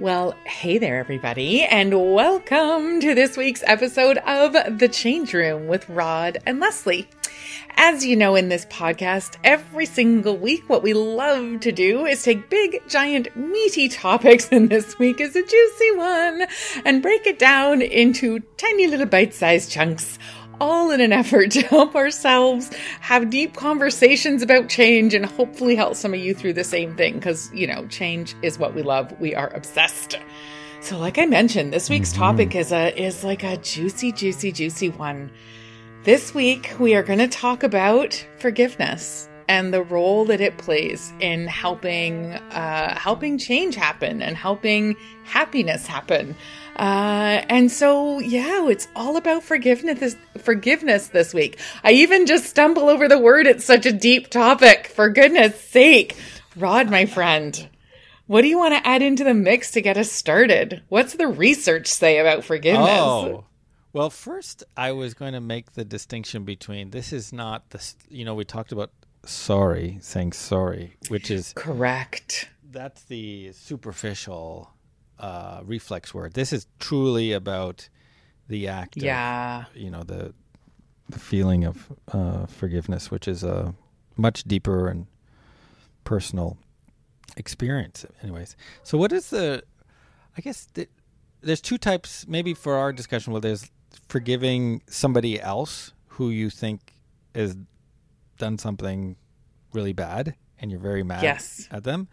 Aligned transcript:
Well, 0.00 0.34
hey 0.44 0.78
there, 0.78 0.98
everybody, 0.98 1.62
and 1.62 2.14
welcome 2.14 3.00
to 3.00 3.14
this 3.14 3.36
week's 3.36 3.62
episode 3.66 4.16
of 4.16 4.78
The 4.78 4.88
Change 4.88 5.34
Room 5.34 5.66
with 5.66 5.86
Rod 5.90 6.38
and 6.46 6.58
Lesley. 6.58 7.06
As 7.76 8.02
you 8.06 8.16
know, 8.16 8.34
in 8.34 8.48
this 8.48 8.64
podcast, 8.64 9.36
every 9.44 9.84
single 9.84 10.38
week, 10.38 10.66
what 10.68 10.82
we 10.82 10.94
love 10.94 11.60
to 11.60 11.70
do 11.70 12.06
is 12.06 12.22
take 12.22 12.48
big, 12.48 12.80
giant, 12.88 13.36
meaty 13.36 13.90
topics, 13.90 14.48
and 14.50 14.70
this 14.70 14.98
week 14.98 15.20
is 15.20 15.36
a 15.36 15.44
juicy 15.44 15.96
one, 15.96 16.46
and 16.86 17.02
break 17.02 17.26
it 17.26 17.38
down 17.38 17.82
into 17.82 18.40
tiny 18.56 18.86
little 18.86 19.04
bite 19.04 19.34
sized 19.34 19.70
chunks 19.70 20.18
all 20.60 20.90
in 20.90 21.00
an 21.00 21.12
effort 21.12 21.50
to 21.52 21.62
help 21.62 21.94
ourselves 21.94 22.70
have 23.00 23.30
deep 23.30 23.56
conversations 23.56 24.42
about 24.42 24.68
change 24.68 25.14
and 25.14 25.24
hopefully 25.24 25.74
help 25.74 25.94
some 25.94 26.12
of 26.12 26.20
you 26.20 26.34
through 26.34 26.52
the 26.52 26.64
same 26.64 26.94
thing 26.96 27.14
because, 27.14 27.50
you 27.54 27.66
know, 27.66 27.86
change 27.86 28.34
is 28.42 28.58
what 28.58 28.74
we 28.74 28.82
love. 28.82 29.18
We 29.20 29.34
are 29.34 29.48
obsessed. 29.54 30.18
So 30.82 30.98
like 30.98 31.18
I 31.18 31.26
mentioned, 31.26 31.72
this 31.72 31.88
week's 31.88 32.10
mm-hmm. 32.10 32.20
topic 32.20 32.54
is 32.54 32.72
a 32.72 32.94
is 33.00 33.24
like 33.24 33.42
a 33.42 33.56
juicy 33.58 34.12
juicy 34.12 34.52
juicy 34.52 34.90
one. 34.90 35.30
This 36.04 36.34
week 36.34 36.74
we 36.78 36.94
are 36.94 37.02
going 37.02 37.18
to 37.18 37.28
talk 37.28 37.62
about 37.62 38.26
forgiveness 38.38 39.29
and 39.50 39.74
the 39.74 39.82
role 39.82 40.26
that 40.26 40.40
it 40.40 40.58
plays 40.58 41.12
in 41.18 41.48
helping 41.48 42.34
uh, 42.34 42.96
helping 42.96 43.36
change 43.36 43.74
happen 43.74 44.22
and 44.22 44.36
helping 44.36 44.96
happiness 45.24 45.88
happen. 45.88 46.36
Uh, 46.76 47.42
and 47.48 47.70
so, 47.70 48.20
yeah, 48.20 48.68
it's 48.68 48.86
all 48.94 49.16
about 49.16 49.42
forgiveness. 49.42 49.98
This, 49.98 50.16
forgiveness 50.38 51.08
this 51.08 51.34
week. 51.34 51.58
I 51.82 51.90
even 51.90 52.26
just 52.26 52.46
stumble 52.46 52.88
over 52.88 53.08
the 53.08 53.18
word. 53.18 53.48
It's 53.48 53.64
such 53.64 53.86
a 53.86 53.92
deep 53.92 54.30
topic. 54.30 54.86
For 54.86 55.08
goodness 55.08 55.60
sake, 55.60 56.16
Rod, 56.54 56.88
my 56.88 57.06
friend, 57.06 57.68
what 58.28 58.42
do 58.42 58.48
you 58.48 58.56
want 58.56 58.74
to 58.74 58.88
add 58.88 59.02
into 59.02 59.24
the 59.24 59.34
mix 59.34 59.72
to 59.72 59.82
get 59.82 59.96
us 59.96 60.12
started? 60.12 60.80
What's 60.88 61.14
the 61.14 61.26
research 61.26 61.88
say 61.88 62.18
about 62.18 62.44
forgiveness? 62.44 62.88
Oh. 62.88 63.44
Well, 63.92 64.10
first, 64.10 64.62
I 64.76 64.92
was 64.92 65.14
going 65.14 65.32
to 65.32 65.40
make 65.40 65.72
the 65.72 65.84
distinction 65.84 66.44
between 66.44 66.90
this 66.90 67.12
is 67.12 67.32
not 67.32 67.68
the, 67.70 67.92
you 68.08 68.24
know, 68.24 68.36
we 68.36 68.44
talked 68.44 68.70
about 68.70 68.92
sorry, 69.24 69.98
saying 70.00 70.32
sorry, 70.32 70.96
which 71.08 71.30
is 71.30 71.52
correct. 71.54 72.48
That's 72.70 73.02
the 73.02 73.52
superficial 73.52 74.70
uh, 75.18 75.60
reflex 75.64 76.14
word. 76.14 76.34
This 76.34 76.52
is 76.52 76.66
truly 76.78 77.32
about 77.32 77.88
the 78.48 78.68
act. 78.68 78.96
Yeah. 78.96 79.66
Of, 79.66 79.76
you 79.76 79.90
know 79.90 80.02
the 80.02 80.34
the 81.08 81.18
feeling 81.18 81.64
of 81.64 81.92
uh, 82.12 82.46
forgiveness, 82.46 83.10
which 83.10 83.26
is 83.26 83.42
a 83.42 83.74
much 84.16 84.44
deeper 84.44 84.88
and 84.88 85.06
personal 86.04 86.56
experience. 87.36 88.06
Anyways, 88.22 88.56
so 88.82 88.98
what 88.98 89.12
is 89.12 89.30
the? 89.30 89.62
I 90.36 90.40
guess 90.40 90.68
the, 90.74 90.88
there's 91.40 91.60
two 91.60 91.78
types. 91.78 92.26
Maybe 92.28 92.54
for 92.54 92.76
our 92.76 92.92
discussion, 92.92 93.32
well, 93.32 93.40
there's 93.40 93.70
forgiving 94.08 94.82
somebody 94.86 95.40
else 95.40 95.92
who 96.08 96.30
you 96.30 96.50
think 96.50 96.96
has 97.34 97.56
done 98.40 98.58
something 98.58 99.14
really 99.72 99.92
bad, 99.92 100.34
and 100.58 100.70
you're 100.70 100.80
very 100.80 101.04
mad 101.04 101.22
yes. 101.22 101.68
at 101.70 101.84
them. 101.84 102.08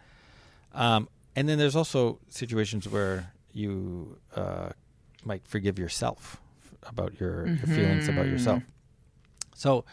Um, 0.72 1.08
and 1.34 1.48
then 1.48 1.58
there's 1.58 1.74
also 1.74 2.20
situations 2.28 2.88
where 2.88 3.32
you 3.52 4.18
uh, 4.36 4.70
might 5.24 5.46
forgive 5.46 5.78
yourself 5.78 6.40
about 6.84 7.18
your, 7.18 7.46
mm-hmm. 7.46 7.66
your 7.66 7.76
feelings 7.76 8.08
about 8.08 8.26
yourself. 8.26 8.62
So, 9.56 9.84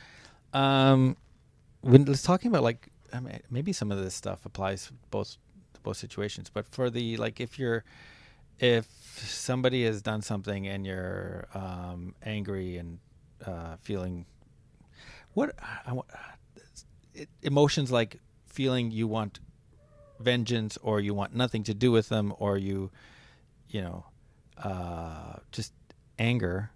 um, 0.53 1.17
when 1.81 2.05
let's 2.05 2.21
talking 2.21 2.51
about 2.51 2.63
like 2.63 2.89
I 3.13 3.19
mean, 3.19 3.39
maybe 3.49 3.73
some 3.73 3.91
of 3.91 3.97
this 3.97 4.13
stuff 4.13 4.45
applies 4.45 4.91
both 5.09 5.37
to 5.73 5.81
both 5.81 5.97
situations, 5.97 6.49
but 6.53 6.67
for 6.67 6.89
the 6.89 7.17
like 7.17 7.39
if 7.39 7.57
you're 7.57 7.83
if 8.59 8.87
somebody 9.15 9.85
has 9.85 10.01
done 10.01 10.21
something 10.21 10.67
and 10.67 10.85
you're 10.85 11.47
um, 11.53 12.15
angry 12.23 12.77
and 12.77 12.99
uh, 13.45 13.75
feeling 13.81 14.25
what 15.35 15.53
I, 15.61 15.91
I, 15.91 17.27
emotions 17.43 17.91
like 17.91 18.19
feeling 18.47 18.89
you 18.89 19.07
want 19.07 19.39
vengeance 20.19 20.77
or 20.81 20.99
you 20.99 21.13
want 21.13 21.35
nothing 21.35 21.63
to 21.63 21.73
do 21.73 21.91
with 21.91 22.09
them 22.09 22.33
or 22.39 22.57
you 22.57 22.89
you 23.69 23.81
know 23.81 24.05
uh, 24.57 25.35
just 25.51 25.73
anger 26.17 26.71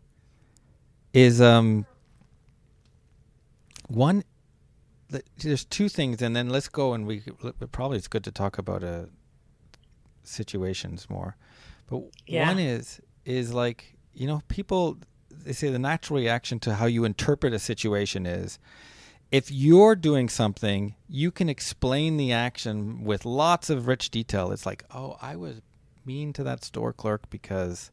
is 1.14 1.42
um 1.42 1.86
one 3.88 4.24
there's 5.38 5.66
two 5.66 5.90
things 5.90 6.22
and 6.22 6.36
then 6.36 6.50
let's 6.50 6.68
go 6.70 6.94
and 6.94 7.08
we 7.08 7.24
probably 7.72 7.98
it's 7.98 8.08
good 8.08 8.24
to 8.24 8.32
talk 8.32 8.60
about 8.60 8.84
uh 8.84 9.06
situations 10.24 11.10
more 11.10 11.36
but 11.88 12.04
yeah. 12.28 12.48
one 12.48 12.60
is 12.60 13.02
is 13.26 13.52
like 13.52 13.98
you 14.14 14.28
know 14.28 14.42
people 14.50 14.98
they 15.44 15.54
say 15.54 15.70
the 15.70 15.80
natural 15.80 16.20
reaction 16.20 16.60
to 16.60 16.76
how 16.76 16.86
you 16.86 17.06
interpret 17.06 17.54
a 17.54 17.60
situation 17.60 18.26
is 18.26 18.60
if 19.32 19.52
you're 19.52 19.96
doing 19.96 20.28
something, 20.28 20.96
you 21.08 21.32
can 21.32 21.50
explain 21.50 22.18
the 22.18 22.32
action 22.32 23.04
with 23.04 23.26
lots 23.26 23.70
of 23.70 23.88
rich 23.88 24.10
detail. 24.10 24.52
It's 24.52 24.66
like, 24.66 24.84
oh, 24.94 25.18
I 25.22 25.36
was 25.36 25.62
mean 26.06 26.34
to 26.34 26.44
that 26.44 26.64
store 26.64 26.92
clerk 26.92 27.30
because 27.30 27.92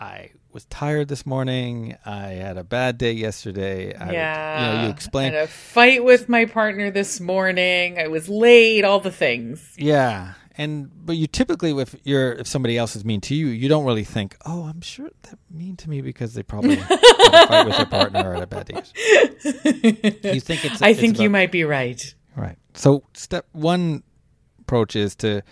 I 0.00 0.30
was 0.52 0.64
tired 0.66 1.08
this 1.08 1.24
morning. 1.24 1.96
I 2.04 2.28
had 2.30 2.56
a 2.56 2.64
bad 2.64 2.98
day 2.98 3.12
yesterday. 3.12 3.94
I 3.94 4.12
yeah, 4.12 4.58
would, 4.58 4.66
you 4.66 4.72
know, 4.78 4.84
you 4.84 4.90
explain 4.90 5.32
I 5.32 5.36
had 5.36 5.44
a 5.44 5.46
fight 5.46 6.04
with 6.04 6.28
my 6.28 6.46
partner 6.46 6.90
this 6.90 7.20
morning. 7.20 7.98
I 7.98 8.08
was 8.08 8.28
late. 8.28 8.84
All 8.84 8.98
the 8.98 9.12
things. 9.12 9.72
Yeah, 9.76 10.34
and 10.56 10.90
but 11.04 11.16
you 11.16 11.26
typically 11.26 11.76
if 11.80 11.94
you're 12.04 12.32
if 12.32 12.46
somebody 12.46 12.78
else 12.78 12.94
is 12.94 13.04
mean 13.04 13.20
to 13.20 13.34
you 13.34 13.46
you 13.48 13.68
don't 13.68 13.84
really 13.84 14.04
think 14.04 14.36
oh 14.46 14.64
i'm 14.64 14.80
sure 14.80 15.10
they're 15.22 15.38
mean 15.50 15.76
to 15.76 15.90
me 15.90 16.00
because 16.00 16.34
they 16.34 16.42
probably 16.42 16.76
had 16.76 17.00
a 17.00 17.46
fight 17.46 17.66
with 17.66 17.76
their 17.76 17.86
partner 17.86 18.30
or 18.30 18.34
had 18.34 18.42
a 18.42 18.46
bad 18.46 18.66
day. 18.66 18.74
You 20.32 20.40
think 20.40 20.64
it's 20.64 20.82
i 20.82 20.90
it's 20.90 21.00
think 21.00 21.16
about, 21.16 21.22
you 21.22 21.30
might 21.30 21.52
be 21.52 21.64
right. 21.64 22.14
Right. 22.36 22.56
So 22.74 23.04
step 23.14 23.46
one 23.52 24.02
approach 24.60 24.96
is 24.96 25.14
to 25.16 25.42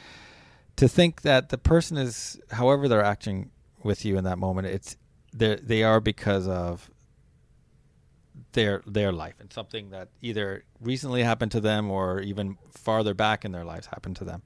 to 0.76 0.88
think 0.88 1.22
that 1.22 1.50
the 1.50 1.58
person 1.58 1.96
is 1.96 2.40
however 2.50 2.88
they're 2.88 3.04
acting 3.04 3.50
with 3.82 4.04
you 4.04 4.16
in 4.16 4.24
that 4.24 4.38
moment 4.38 4.66
it's 4.66 4.96
they 5.32 5.56
they 5.56 5.82
are 5.82 6.00
because 6.00 6.46
of 6.48 6.90
their 8.52 8.82
their 8.86 9.12
life 9.12 9.34
and 9.40 9.52
something 9.52 9.90
that 9.90 10.08
either 10.20 10.64
recently 10.80 11.22
happened 11.22 11.52
to 11.52 11.60
them 11.60 11.90
or 11.90 12.20
even 12.20 12.56
farther 12.70 13.14
back 13.14 13.44
in 13.44 13.52
their 13.52 13.64
lives 13.64 13.86
happened 13.86 14.16
to 14.16 14.24
them 14.24 14.42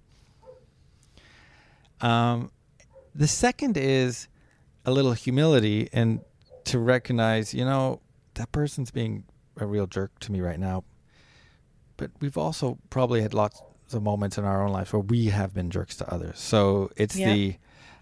um, 2.00 2.50
the 3.14 3.28
second 3.28 3.76
is 3.76 4.28
a 4.84 4.90
little 4.90 5.12
humility 5.12 5.88
and 5.92 6.20
to 6.64 6.78
recognize, 6.78 7.54
you 7.54 7.64
know, 7.64 8.00
that 8.34 8.52
person's 8.52 8.90
being 8.90 9.24
a 9.56 9.66
real 9.66 9.86
jerk 9.86 10.18
to 10.20 10.32
me 10.32 10.40
right 10.40 10.60
now. 10.60 10.84
But 11.96 12.10
we've 12.20 12.36
also 12.36 12.78
probably 12.90 13.22
had 13.22 13.32
lots 13.32 13.62
of 13.92 14.02
moments 14.02 14.36
in 14.36 14.44
our 14.44 14.62
own 14.62 14.72
lives 14.72 14.92
where 14.92 15.00
we 15.00 15.26
have 15.26 15.54
been 15.54 15.70
jerks 15.70 15.96
to 15.96 16.12
others. 16.12 16.38
So 16.38 16.90
it's 16.96 17.16
yeah. 17.16 17.32
the 17.32 17.56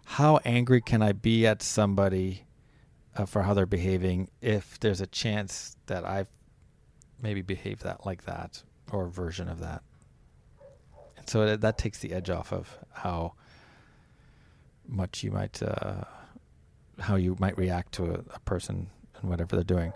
how 0.06 0.40
angry 0.44 0.80
can 0.80 1.02
I 1.02 1.12
be 1.12 1.46
at 1.46 1.62
somebody 1.62 2.44
uh, 3.16 3.24
for 3.24 3.42
how 3.42 3.54
they're 3.54 3.66
behaving 3.66 4.30
if 4.40 4.78
there's 4.80 5.00
a 5.00 5.06
chance 5.06 5.76
that 5.86 6.04
I've 6.04 6.28
maybe 7.22 7.42
behaved 7.42 7.82
that 7.84 8.04
like 8.04 8.24
that 8.24 8.62
or 8.90 9.06
a 9.06 9.10
version 9.10 9.48
of 9.48 9.60
that. 9.60 9.82
And 11.16 11.28
so 11.28 11.46
that, 11.46 11.60
that 11.60 11.78
takes 11.78 11.98
the 12.00 12.12
edge 12.12 12.30
off 12.30 12.52
of 12.52 12.78
how 12.92 13.34
much 14.86 15.22
you 15.22 15.30
might 15.30 15.62
uh, 15.62 16.04
how 16.98 17.16
you 17.16 17.36
might 17.38 17.56
react 17.58 17.92
to 17.92 18.04
a, 18.04 18.14
a 18.34 18.40
person 18.44 18.88
and 19.20 19.30
whatever 19.30 19.56
they're 19.56 19.64
doing. 19.64 19.92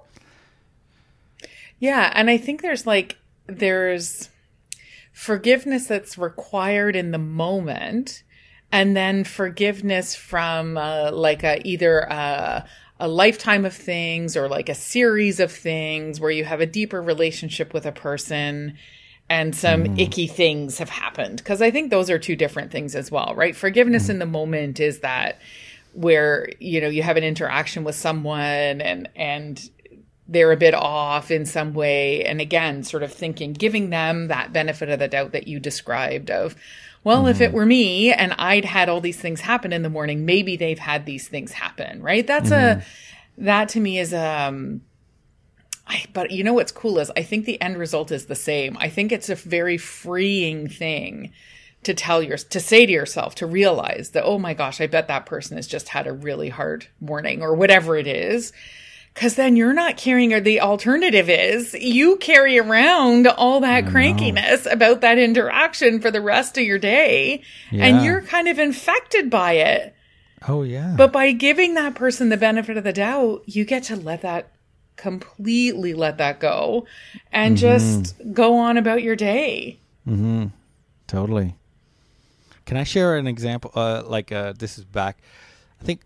Yeah, 1.79 2.11
and 2.15 2.29
I 2.29 2.39
think 2.39 2.63
there's 2.63 2.87
like 2.87 3.19
there's 3.47 4.31
forgiveness 5.13 5.87
that's 5.87 6.19
required 6.19 6.97
in 6.97 7.11
the 7.11 7.19
moment 7.19 8.23
and 8.71 8.97
then 8.97 9.25
forgiveness 9.25 10.15
from 10.15 10.77
uh, 10.77 11.11
like 11.13 11.43
a 11.43 11.67
either 11.67 12.01
a, 12.01 12.65
a, 13.01 13.09
lifetime 13.09 13.65
of 13.65 13.75
things 13.75 14.37
or 14.37 14.49
like 14.49 14.69
a 14.69 14.75
series 14.75 15.41
of 15.41 15.51
things 15.51 16.21
where 16.21 16.31
you 16.31 16.45
have 16.45 16.61
a 16.61 16.67
deeper 16.67 17.01
relationship 17.01 17.73
with 17.73 17.87
a 17.87 17.93
person 17.93 18.77
and 19.31 19.55
some 19.55 19.85
mm. 19.85 19.99
icky 19.99 20.27
things 20.27 20.79
have 20.79 20.89
happened 20.89 21.37
because 21.39 21.61
i 21.63 21.71
think 21.71 21.91
those 21.91 22.11
are 22.11 22.19
two 22.19 22.37
different 22.37 22.71
things 22.71 22.95
as 22.95 23.11
well 23.11 23.35
right 23.37 23.57
forgiveness 23.57 24.07
mm. 24.07 24.11
in 24.11 24.19
the 24.19 24.27
moment 24.27 24.81
is 24.81 25.01
that 25.01 25.39
where 25.93 26.49
you 26.59 26.81
know 26.81 26.89
you 26.89 27.03
have 27.03 27.17
an 27.17 27.25
interaction 27.25 27.85
with 27.85 27.95
someone 27.95 28.81
and 28.81 29.09
and 29.17 29.71
they're 30.31 30.53
a 30.53 30.57
bit 30.57 30.75
off 30.75 31.31
in 31.31 31.47
some 31.47 31.73
way 31.73 32.25
and 32.25 32.41
again 32.41 32.83
sort 32.83 33.03
of 33.03 33.13
thinking 33.13 33.53
giving 33.53 33.91
them 33.91 34.29
that 34.29 34.53
benefit 34.53 34.89
of 34.91 34.99
the 34.99 35.09
doubt 35.09 35.33
that 35.33 35.49
you 35.49 35.59
described 35.59 36.31
of 36.31 36.55
well 37.05 37.25
mm. 37.25 37.31
if 37.31 37.41
it 37.41 37.49
mm-hmm. 37.49 37.57
were 37.57 37.67
me 37.67 38.13
and 38.13 38.35
i'd 38.39 38.65
had 38.65 38.89
all 38.89 39.01
these 39.01 39.21
things 39.21 39.41
happen 39.41 39.73
in 39.73 39.83
the 39.83 39.91
morning 39.91 40.25
maybe 40.25 40.57
they've 40.57 40.79
had 40.79 41.07
these 41.07 41.29
things 41.29 41.53
happen 41.53 42.03
right 42.03 42.27
that's 42.27 42.51
mm. 42.51 42.53
a 42.53 42.77
mm-hmm. 42.77 43.45
that 43.45 43.69
to 43.69 43.81
me 43.81 43.99
is 43.99 44.13
um 44.15 44.83
I, 45.89 46.05
but 46.13 46.31
you 46.31 46.45
know 46.45 46.53
what's 46.55 46.73
cool 46.73 46.99
is 46.99 47.11
I 47.17 47.23
think 47.23 47.45
the 47.47 47.61
end 47.61 47.79
result 47.79 48.13
is 48.13 48.27
the 48.27 48.35
same. 48.35 48.77
I 48.79 48.89
think 48.91 49.11
it's 49.11 49.31
a 49.31 49.35
very 49.35 49.79
freeing 49.79 50.69
thing 50.69 51.33
to 51.85 51.95
tell 51.95 52.23
your 52.23 52.37
to 52.37 52.61
say 52.61 52.85
to 52.87 52.93
yourself 52.93 53.37
to 53.37 53.47
realize 53.47 54.11
that 54.11 54.25
oh 54.25 54.39
my 54.39 54.53
gosh, 54.55 54.81
I 54.81 54.87
bet 54.87 55.09
that 55.09 55.27
person 55.27 55.57
has 55.57 55.67
just 55.67 55.89
had 55.89 56.07
a 56.07 56.13
really 56.13 56.49
hard 56.51 56.87
morning 57.01 57.41
or 57.43 57.55
whatever 57.55 57.97
it 57.97 58.07
is. 58.07 58.53
Cause 59.15 59.35
then 59.35 59.57
you're 59.57 59.73
not 59.73 59.97
carrying, 59.97 60.33
or 60.33 60.39
the 60.41 60.61
alternative 60.61 61.29
is 61.29 61.75
you 61.75 62.19
carry 62.19 62.57
around 62.59 63.27
all 63.27 63.61
that 63.61 63.87
crankiness 63.87 64.71
about 64.71 65.01
that 65.01 65.19
interaction 65.19 66.01
for 66.01 66.13
the 66.13 66.21
rest 66.21 66.57
of 66.57 66.63
your 66.63 66.79
day 66.79 67.43
Yeah. 67.73 67.87
and 67.87 68.05
you're 68.05 68.21
kind 68.23 68.47
of 68.47 68.61
infected 68.61 69.29
by 69.29 69.55
it. 69.55 69.95
Oh 70.47 70.63
yeah. 70.63 70.95
But 70.97 71.11
by 71.13 71.33
giving 71.33 71.75
that 71.75 71.97
person 71.97 72.29
the 72.29 72.37
benefit 72.37 72.77
of 72.77 72.85
the 72.85 72.93
doubt, 72.93 73.43
you 73.47 73.65
get 73.65 73.85
to 73.85 73.97
let 73.97 74.23
that 74.23 74.53
completely 74.99 75.95
let 75.95 76.19
that 76.19 76.41
go 76.41 76.87
and 77.33 77.57
just 77.57 78.15
go 78.33 78.59
on 78.59 78.77
about 78.77 79.03
your 79.03 79.17
day. 79.17 79.79
Mm-hmm. 80.07 80.47
Totally. 81.07 81.55
Can 82.67 82.77
I 82.77 82.85
share 82.85 83.17
an 83.17 83.27
example? 83.27 83.71
Uh, 83.75 84.03
like 84.05 84.31
uh, 84.31 84.53
this 84.59 84.77
is 84.77 84.85
back. 84.85 85.19
I 85.81 85.85
think 85.85 86.03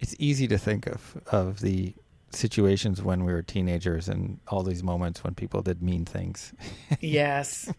it's 0.00 0.14
easy 0.18 0.46
to 0.48 0.58
think 0.58 0.86
of 0.86 1.16
of 1.32 1.60
the 1.60 1.94
situations 2.30 3.00
when 3.00 3.24
we 3.24 3.32
were 3.32 3.40
teenagers 3.40 4.08
and 4.08 4.38
all 4.48 4.62
these 4.62 4.82
moments 4.82 5.24
when 5.24 5.34
people 5.34 5.62
did 5.62 5.80
mean 5.82 6.04
things. 6.04 6.52
Yes. 7.00 7.72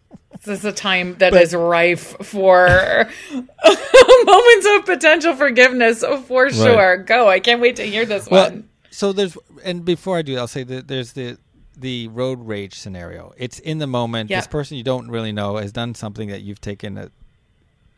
this 0.44 0.58
is 0.60 0.64
a 0.64 0.72
time 0.72 1.14
that 1.18 1.34
is 1.34 1.54
rife 1.54 2.16
for 2.26 3.08
moments 3.32 4.66
of 4.76 4.84
potential 4.86 5.36
forgiveness 5.36 6.02
for 6.26 6.50
sure. 6.50 6.96
Go. 6.98 7.28
I 7.28 7.38
can't 7.40 7.60
wait 7.60 7.76
to 7.76 7.84
hear 7.84 8.04
this 8.04 8.28
Well, 8.28 8.50
one. 8.50 8.68
So 8.98 9.12
there's 9.12 9.38
and 9.62 9.84
before 9.84 10.18
I 10.18 10.22
do, 10.22 10.36
I'll 10.36 10.48
say 10.48 10.64
that 10.64 10.88
there's 10.88 11.12
the 11.12 11.38
the 11.76 12.08
road 12.08 12.44
rage 12.48 12.74
scenario. 12.74 13.32
It's 13.36 13.60
in 13.60 13.78
the 13.78 13.86
moment. 13.86 14.28
Yeah. 14.28 14.40
This 14.40 14.48
person 14.48 14.76
you 14.76 14.82
don't 14.82 15.08
really 15.08 15.30
know 15.30 15.56
has 15.58 15.70
done 15.70 15.94
something 15.94 16.28
that 16.30 16.40
you've 16.42 16.60
taken 16.60 16.94
that 16.94 17.12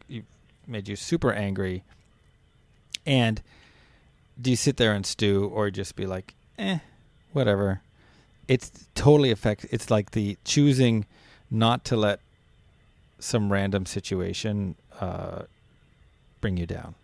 you 0.09 0.25
made 0.67 0.89
you 0.89 0.97
super 0.97 1.33
angry, 1.33 1.83
and 3.07 3.41
do 4.39 4.51
you 4.51 4.57
sit 4.57 4.77
there 4.77 4.93
and 4.93 5.07
stew 5.07 5.51
or 5.55 5.71
just 5.71 5.97
be 5.97 6.05
like, 6.05 6.35
eh, 6.59 6.81
whatever? 7.33 7.81
It's 8.47 8.71
totally 8.95 9.31
affect. 9.31 9.65
It's 9.71 9.91
like 9.91 10.11
the 10.11 10.37
choosing 10.45 11.07
not 11.51 11.83
to 11.87 11.97
let 11.97 12.21
some 13.21 13.51
random 13.51 13.87
situation 13.87 14.75
uh, 15.01 15.45
bring 16.43 16.59
you 16.59 16.67
down. 16.67 16.95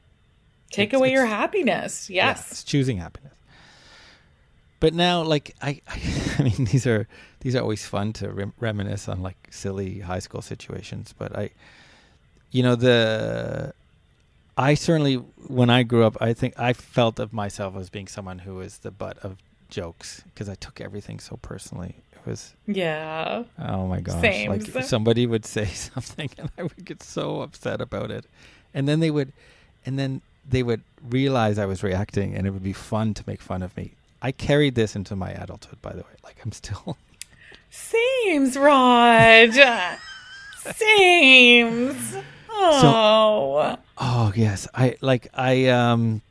Take 0.70 0.88
it's- 0.90 0.98
away 1.00 1.12
your 1.12 1.24
happiness. 1.24 2.10
Yeah, 2.10 2.26
Yes. 2.26 2.50
it's 2.52 2.62
choosing 2.64 2.98
happiness. 2.98 3.32
But 4.78 4.94
now, 4.94 5.22
like 5.22 5.54
I, 5.62 5.80
I, 6.38 6.42
mean, 6.42 6.64
these 6.66 6.86
are 6.86 7.08
these 7.40 7.56
are 7.56 7.60
always 7.62 7.86
fun 7.86 8.12
to 8.14 8.30
rem- 8.30 8.54
reminisce 8.60 9.08
on 9.08 9.22
like 9.22 9.48
silly 9.50 10.00
high 10.00 10.18
school 10.18 10.42
situations. 10.42 11.14
But 11.16 11.36
I, 11.36 11.50
you 12.50 12.62
know, 12.62 12.74
the 12.76 13.72
I 14.56 14.74
certainly 14.74 15.16
when 15.48 15.70
I 15.70 15.82
grew 15.82 16.04
up, 16.04 16.16
I 16.20 16.32
think 16.32 16.58
I 16.58 16.72
felt 16.72 17.18
of 17.18 17.32
myself 17.32 17.76
as 17.76 17.90
being 17.90 18.06
someone 18.08 18.40
who 18.40 18.56
was 18.56 18.78
the 18.78 18.90
butt 18.90 19.18
of 19.18 19.38
jokes 19.68 20.22
because 20.32 20.48
I 20.48 20.54
took 20.54 20.80
everything 20.80 21.20
so 21.20 21.36
personally. 21.42 21.96
It 22.12 22.26
was 22.26 22.54
Yeah. 22.66 23.44
oh 23.58 23.86
my 23.86 24.00
gosh, 24.00 24.20
Same. 24.20 24.50
like 24.50 24.84
somebody 24.84 25.26
would 25.26 25.44
say 25.56 25.66
something 25.66 26.30
and 26.38 26.50
I 26.58 26.62
would 26.62 26.84
get 26.84 27.02
so 27.02 27.42
upset 27.42 27.80
about 27.80 28.10
it, 28.10 28.24
and 28.72 28.88
then 28.88 29.00
they 29.00 29.10
would, 29.10 29.32
and 29.84 29.98
then 29.98 30.22
they 30.48 30.62
would 30.62 30.82
realize 31.02 31.58
I 31.58 31.66
was 31.66 31.82
reacting, 31.82 32.34
and 32.34 32.46
it 32.46 32.50
would 32.50 32.62
be 32.64 32.72
fun 32.72 33.14
to 33.14 33.24
make 33.26 33.40
fun 33.42 33.62
of 33.62 33.76
me. 33.76 33.92
I 34.22 34.32
carried 34.32 34.74
this 34.74 34.96
into 34.96 35.14
my 35.16 35.30
adulthood, 35.30 35.80
by 35.82 35.92
the 35.92 35.98
way. 35.98 36.16
Like 36.24 36.36
I'm 36.44 36.52
still 36.52 36.96
Sames, 37.70 38.56
Rod. 38.56 39.52
Sames. 40.74 42.16
Oh. 42.50 43.76
Oh 43.98 44.32
yes, 44.34 44.66
I 44.74 44.96
like 45.00 45.28
I 45.34 45.66
um 45.66 46.22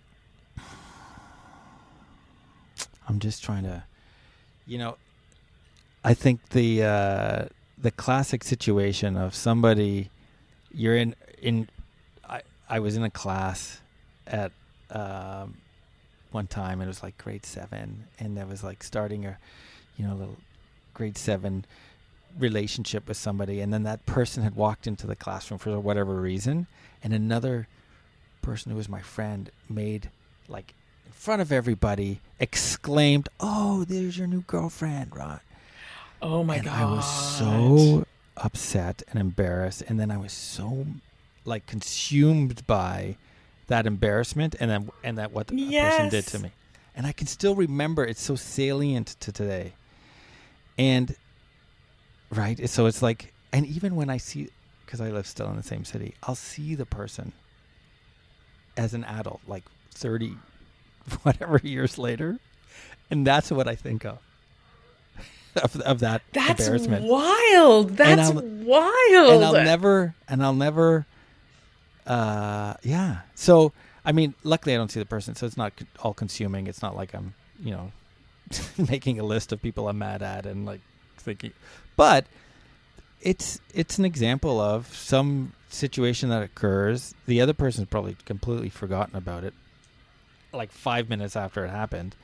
I'm 3.08 3.20
just 3.20 3.44
trying 3.44 3.64
to 3.64 3.84
you 4.66 4.78
know 4.78 4.98
I 6.04 6.14
think 6.14 6.50
the 6.50 6.84
uh 6.84 7.46
the 7.78 7.92
classic 7.92 8.44
situation 8.44 9.16
of 9.16 9.36
somebody 9.36 10.10
you're 10.74 10.98
in 10.98 11.16
in 11.42 11.70
I 12.28 12.42
I 12.68 12.80
was 12.80 12.98
in 12.98 13.04
a 13.04 13.12
class 13.12 13.80
at 14.26 14.52
um 14.90 15.58
one 16.36 16.46
time 16.48 16.82
and 16.82 16.88
it 16.88 16.88
was 16.88 17.02
like 17.02 17.18
grade 17.18 17.46
7 17.46 18.04
and 18.20 18.38
there 18.38 18.46
was 18.46 18.64
like 18.64 18.84
starting 18.84 19.26
a 19.26 19.38
you 19.98 20.06
know 20.06 20.14
a 20.14 20.20
little 20.20 20.38
grade 20.94 21.18
7 21.18 21.66
relationship 22.38 23.08
with 23.08 23.16
somebody 23.18 23.62
and 23.62 23.74
then 23.74 23.84
that 23.84 24.06
person 24.06 24.44
had 24.44 24.56
walked 24.56 24.86
into 24.86 25.08
the 25.08 25.16
classroom 25.16 25.58
for 25.58 25.80
whatever 25.80 26.16
reason 26.16 26.68
and 27.02 27.14
another 27.14 27.68
person 28.42 28.70
who 28.72 28.78
was 28.78 28.90
my 28.90 29.02
friend 29.02 29.50
made 29.70 30.10
like 30.50 30.74
in 31.06 31.12
front 31.14 31.42
of 31.42 31.52
everybody 31.54 32.20
exclaimed 32.40 33.30
oh 33.40 33.86
there's 33.86 34.18
your 34.18 34.28
new 34.28 34.42
girlfriend 34.42 35.16
right 35.16 35.40
Oh 36.22 36.44
my 36.44 36.56
and 36.58 36.66
god. 36.66 36.82
i 36.82 36.86
was 36.86 37.38
so 37.38 38.06
upset 38.36 39.02
and 39.10 39.20
embarrassed 39.20 39.84
and 39.88 39.98
then 39.98 40.12
i 40.12 40.18
was 40.18 40.34
so 40.34 40.86
like 41.46 41.66
consumed 41.66 42.68
by 42.68 43.16
that 43.68 43.86
embarrassment 43.86 44.56
and 44.60 44.70
then 44.70 44.90
and 45.04 45.18
that 45.18 45.32
what 45.32 45.48
the 45.48 45.56
person 45.72 46.10
did 46.10 46.28
to 46.28 46.40
me. 46.40 46.52
And 46.96 47.06
i 47.06 47.12
can 47.12 47.28
still 47.28 47.56
remember 47.56 48.06
it's 48.06 48.22
so 48.22 48.36
salient 48.36 49.16
to 49.22 49.32
today. 49.32 49.74
And 50.78 51.16
right 52.32 52.68
so 52.70 52.86
it's 52.86 53.02
like 53.02 53.34
and 53.54 53.66
even 53.66 53.96
when 53.96 54.10
i 54.10 54.18
see 54.18 54.50
because 54.86 55.00
i 55.00 55.10
live 55.10 55.28
still 55.28 55.48
in 55.50 55.56
the 55.56 55.64
same 55.64 55.86
city 55.86 56.16
i'll 56.24 56.34
see 56.36 56.74
the 56.76 56.86
person 56.86 57.32
as 58.76 58.94
an 58.94 59.04
adult 59.06 59.40
like 59.48 59.64
30 59.92 60.36
whatever 61.24 61.60
years 61.64 61.98
later. 61.98 62.40
And 63.12 63.26
that's 63.26 63.52
what 63.52 63.68
i 63.68 63.76
think 63.76 64.06
of. 64.06 64.18
Of, 65.64 65.80
of 65.82 66.00
that 66.00 66.22
That's 66.34 66.60
embarrassment. 66.68 67.06
wild. 67.06 67.92
That's 67.92 68.30
I'll- 68.30 68.42
wild. 68.44 69.34
and 69.34 69.46
I'll 69.46 69.54
never 69.54 70.14
and 70.28 70.44
I'll 70.44 70.54
never 70.54 71.06
uh 72.06 72.76
yeah. 72.84 73.20
So 73.36 73.72
I 74.04 74.12
mean, 74.12 74.36
luckily 74.44 74.74
I 74.76 74.78
don't 74.78 74.92
see 74.92 75.00
the 75.00 75.06
person, 75.06 75.36
so 75.36 75.46
it's 75.46 75.58
not 75.58 75.74
all 76.02 76.14
consuming. 76.14 76.68
It's 76.68 76.82
not 76.82 76.96
like 76.96 77.14
I'm, 77.16 77.34
you 77.60 77.72
know, 77.72 77.92
making 78.90 79.20
a 79.20 79.24
list 79.24 79.52
of 79.52 79.62
people 79.62 79.90
I'm 79.90 79.98
mad 79.98 80.22
at 80.22 80.46
and 80.46 80.66
like 80.66 80.82
thinking 81.18 81.54
but 81.98 82.26
it's 83.22 83.60
it's 83.74 83.98
an 83.98 84.06
example 84.06 84.60
of 84.60 84.88
some 84.96 85.54
situation 85.70 86.30
that 86.30 86.44
occurs. 86.44 87.16
The 87.26 87.42
other 87.42 87.54
person's 87.54 87.88
probably 87.88 88.16
completely 88.26 88.70
forgotten 88.70 89.16
about 89.16 89.44
it 89.44 89.54
like 90.54 90.72
5 90.72 91.10
minutes 91.10 91.36
after 91.36 91.66
it 91.66 91.70
happened. 91.70 92.16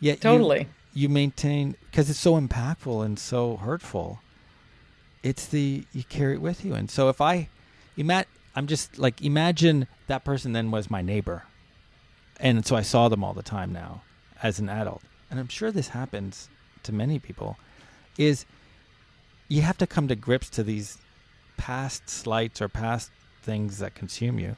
Yet 0.00 0.20
Totally. 0.20 0.68
you 0.94 1.08
maintain 1.08 1.76
because 1.90 2.08
it's 2.08 2.18
so 2.18 2.40
impactful 2.40 3.04
and 3.04 3.18
so 3.18 3.56
hurtful 3.56 4.20
it's 5.22 5.46
the 5.46 5.84
you 5.92 6.04
carry 6.04 6.34
it 6.34 6.40
with 6.40 6.64
you 6.64 6.74
and 6.74 6.90
so 6.90 7.08
if 7.08 7.20
i 7.20 7.48
ima- 7.96 8.26
i'm 8.54 8.66
just 8.66 8.98
like 8.98 9.22
imagine 9.22 9.86
that 10.06 10.24
person 10.24 10.52
then 10.52 10.70
was 10.70 10.90
my 10.90 11.02
neighbor. 11.02 11.44
And 12.40 12.66
so 12.66 12.76
i 12.76 12.82
saw 12.82 13.08
them 13.08 13.22
all 13.22 13.32
the 13.32 13.42
time 13.42 13.72
now 13.72 14.02
as 14.42 14.58
an 14.58 14.68
adult. 14.68 15.02
And 15.30 15.40
i'm 15.40 15.48
sure 15.48 15.70
this 15.70 15.88
happens 15.88 16.48
to 16.82 16.92
many 16.92 17.18
people 17.18 17.56
is 18.18 18.44
you 19.48 19.62
have 19.62 19.78
to 19.78 19.86
come 19.86 20.08
to 20.08 20.16
grips 20.16 20.48
to 20.50 20.62
these 20.62 20.98
past 21.56 22.08
slights 22.08 22.60
or 22.60 22.68
past 22.68 23.10
things 23.42 23.78
that 23.78 23.94
consume 23.94 24.38
you 24.38 24.56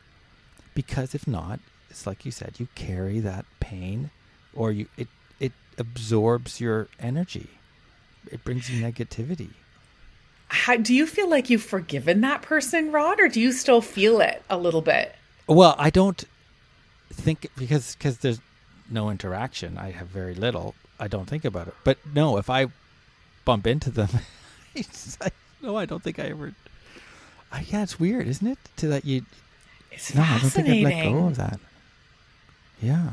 because 0.75 1.15
if 1.15 1.26
not 1.26 1.61
it's 1.91 2.07
like 2.07 2.25
you 2.25 2.31
said 2.31 2.55
you 2.59 2.69
carry 2.75 3.21
that 3.21 3.45
pain 3.61 4.11
or 4.55 4.73
you 4.73 4.88
it 4.97 5.09
it 5.38 5.53
absorbs 5.79 6.61
your 6.61 6.88
energy. 6.99 7.50
It 8.33 8.43
brings 8.43 8.69
you 8.69 8.83
negativity 8.85 9.50
How, 10.49 10.76
do 10.76 10.95
you 10.95 11.07
feel 11.07 11.29
like 11.29 11.50
you've 11.50 11.62
forgiven 11.62 12.21
that 12.21 12.43
person, 12.43 12.93
Rod, 12.93 13.21
or 13.21 13.29
do 13.29 13.41
you 13.41 13.53
still 13.53 13.81
feel 13.81 14.21
it 14.21 14.43
a 14.49 14.57
little 14.57 14.83
bit? 14.83 15.15
well 15.49 15.76
i 15.79 15.91
don't 15.91 16.25
think 17.12 17.47
because 17.57 17.95
because 17.95 18.19
there's 18.19 18.41
no 18.91 19.11
interaction. 19.11 19.79
I 19.79 19.91
have 19.93 20.09
very 20.09 20.35
little. 20.35 20.75
I 20.99 21.09
don't 21.09 21.26
think 21.26 21.45
about 21.45 21.69
it. 21.69 21.75
But 21.85 21.99
no 22.15 22.37
if 22.37 22.49
i 22.50 22.67
bump 23.45 23.67
into 23.67 23.91
them 23.91 24.09
it's 24.75 25.21
like, 25.21 25.35
no 25.62 25.76
i 25.76 25.85
don't 25.87 26.03
think 26.03 26.19
i 26.19 26.25
ever 26.25 26.53
I, 27.53 27.65
yeah 27.69 27.85
it's 27.85 28.00
weird 28.00 28.26
isn't 28.26 28.47
it 28.47 28.59
to 28.79 28.88
that 28.88 29.05
you 29.05 29.25
It's 29.93 30.12
no 30.15 30.23
i 30.23 30.38
don't 30.41 30.50
think 30.50 30.69
i'd 30.69 30.83
let 30.83 31.05
go 31.05 31.26
of 31.26 31.37
that. 31.37 31.61
Yeah. 32.83 33.11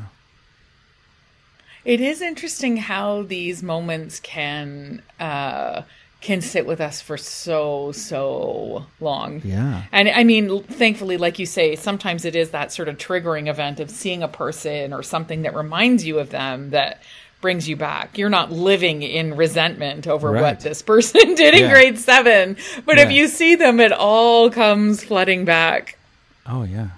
It 1.84 2.00
is 2.00 2.20
interesting 2.22 2.78
how 2.78 3.22
these 3.22 3.62
moments 3.62 4.18
can 4.20 5.02
uh, 5.20 5.82
can 6.24 6.40
sit 6.40 6.66
with 6.66 6.80
us 6.80 7.00
for 7.00 7.16
so 7.16 7.92
so 7.92 8.86
long. 8.98 9.40
yeah 9.44 9.82
And 9.92 10.08
I 10.08 10.24
mean, 10.24 10.62
thankfully, 10.64 11.16
like 11.18 11.38
you 11.38 11.46
say, 11.46 11.76
sometimes 11.76 12.24
it 12.24 12.34
is 12.34 12.50
that 12.50 12.72
sort 12.72 12.88
of 12.88 12.96
triggering 12.96 13.48
event 13.48 13.78
of 13.78 13.90
seeing 13.90 14.22
a 14.22 14.28
person 14.28 14.92
or 14.92 15.02
something 15.02 15.42
that 15.42 15.54
reminds 15.54 16.04
you 16.04 16.18
of 16.18 16.30
them 16.30 16.70
that 16.70 17.02
brings 17.40 17.68
you 17.68 17.76
back. 17.76 18.16
You're 18.16 18.30
not 18.30 18.50
living 18.50 19.02
in 19.02 19.36
resentment 19.36 20.06
over 20.06 20.30
Right. 20.30 20.40
what 20.42 20.60
this 20.60 20.80
person 20.80 21.34
did 21.42 21.54
in 21.54 21.70
grade 21.70 21.98
seven. 21.98 22.56
But 22.86 22.98
if 22.98 23.12
you 23.12 23.28
see 23.28 23.54
them, 23.54 23.78
it 23.80 23.92
all 23.92 24.48
comes 24.50 25.04
flooding 25.04 25.44
back. 25.44 25.98
Oh 26.46 26.62
yeah, 26.64 26.88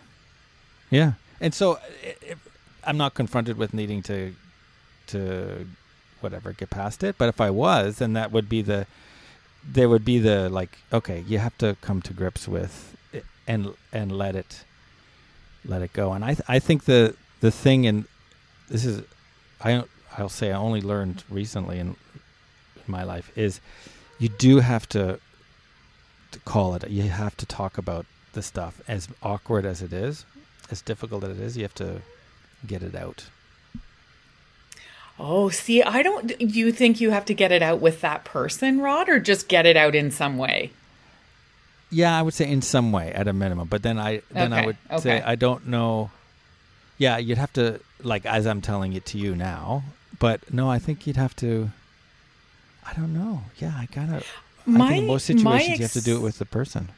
yeah. 0.91 1.13
And 1.41 1.53
so 1.53 1.77
i- 2.05 2.15
if, 2.23 2.39
I'm 2.85 2.97
not 2.97 3.15
confronted 3.15 3.57
with 3.59 3.75
needing 3.75 4.03
to 4.05 4.35
to 5.09 5.67
whatever 6.21 6.53
get 6.53 6.71
past 6.71 7.03
it. 7.03 7.17
But 7.19 7.29
if 7.29 7.41
I 7.41 7.51
was, 7.51 7.97
then 7.99 8.13
that 8.15 8.31
would 8.33 8.49
be 8.49 8.63
the 8.63 8.87
there 9.69 9.89
would 9.89 10.05
be 10.05 10.19
the 10.19 10.49
like 10.49 10.79
okay, 10.93 11.25
you 11.27 11.39
have 11.39 11.57
to 11.59 11.77
come 11.81 12.01
to 12.03 12.13
grips 12.13 12.47
with 12.49 12.97
it 13.13 13.25
and 13.47 13.75
and 13.93 14.13
let 14.13 14.37
it 14.37 14.65
let 15.65 15.83
it 15.83 15.93
go. 15.93 16.13
And 16.13 16.25
I 16.25 16.35
th- 16.35 16.49
I 16.49 16.59
think 16.59 16.85
the 16.85 17.15
the 17.41 17.51
thing 17.51 17.87
and 17.87 18.05
this 18.69 18.85
is 18.85 19.03
I 19.61 19.85
I'll 20.17 20.29
say 20.29 20.53
I 20.53 20.57
only 20.57 20.81
learned 20.81 21.25
recently 21.29 21.79
in, 21.79 21.89
in 21.89 22.83
my 22.87 23.03
life 23.03 23.31
is 23.37 23.61
you 24.19 24.29
do 24.29 24.61
have 24.61 24.89
to 24.91 25.21
to 26.33 26.39
call 26.41 26.75
it. 26.75 26.89
You 26.89 27.05
have 27.05 27.37
to 27.39 27.47
talk 27.47 27.79
about 27.79 28.07
the 28.33 28.43
stuff 28.43 28.81
as 28.89 29.09
awkward 29.23 29.65
as 29.65 29.83
it 29.83 29.93
is, 29.93 30.25
as 30.71 30.83
difficult 30.83 31.25
as 31.25 31.39
it 31.39 31.43
is. 31.43 31.57
You 31.57 31.63
have 31.63 31.75
to 31.75 32.03
get 32.67 32.83
it 32.83 32.95
out. 32.95 33.27
Oh, 35.19 35.49
see, 35.49 35.83
I 35.83 36.03
don't. 36.03 36.27
Do 36.27 36.45
you 36.45 36.73
think 36.73 37.01
you 37.01 37.11
have 37.11 37.25
to 37.27 37.35
get 37.35 37.51
it 37.51 37.63
out 37.63 37.81
with 37.81 38.03
that 38.03 38.25
person, 38.25 38.81
Rod, 38.81 39.09
or 39.09 39.19
just 39.19 39.49
get 39.49 39.65
it 39.65 39.77
out 39.77 39.95
in 39.95 40.11
some 40.11 40.37
way? 40.37 40.73
Yeah, 41.91 42.19
I 42.19 42.23
would 42.23 42.35
say 42.35 42.51
in 42.51 42.63
some 42.63 42.93
way 42.93 43.13
at 43.13 43.27
a 43.27 43.33
minimum. 43.33 43.69
But 43.69 43.83
then 43.83 43.99
I 43.99 44.23
then 44.31 44.53
I 44.53 44.67
would 44.67 44.77
okay. 44.91 45.01
say 45.01 45.23
I 45.23 45.37
don't 45.37 45.69
know. 45.69 46.11
Yeah, 46.99 47.17
you'd 47.17 47.39
have 47.39 47.53
to 47.55 47.81
like 48.03 48.27
as 48.27 48.47
I'm 48.47 48.61
telling 48.61 48.93
it 48.93 49.07
to 49.07 49.19
you 49.19 49.35
now. 49.35 49.85
But 50.19 50.53
no, 50.53 50.71
I 50.71 50.79
think 50.79 51.07
you'd 51.07 51.17
have 51.17 51.35
to. 51.37 51.71
I 52.87 52.93
don't 52.95 53.15
know. 53.15 53.43
Yeah, 53.59 53.73
I 53.75 53.89
gotta. 53.93 54.23
I 54.69 54.89
think 54.89 55.03
in 55.03 55.07
most 55.07 55.27
situations 55.27 55.79
you 55.79 55.85
have 55.85 55.93
to 55.93 56.03
do 56.03 56.17
it 56.17 56.23
with 56.23 56.39
the 56.39 56.45
person. 56.45 56.91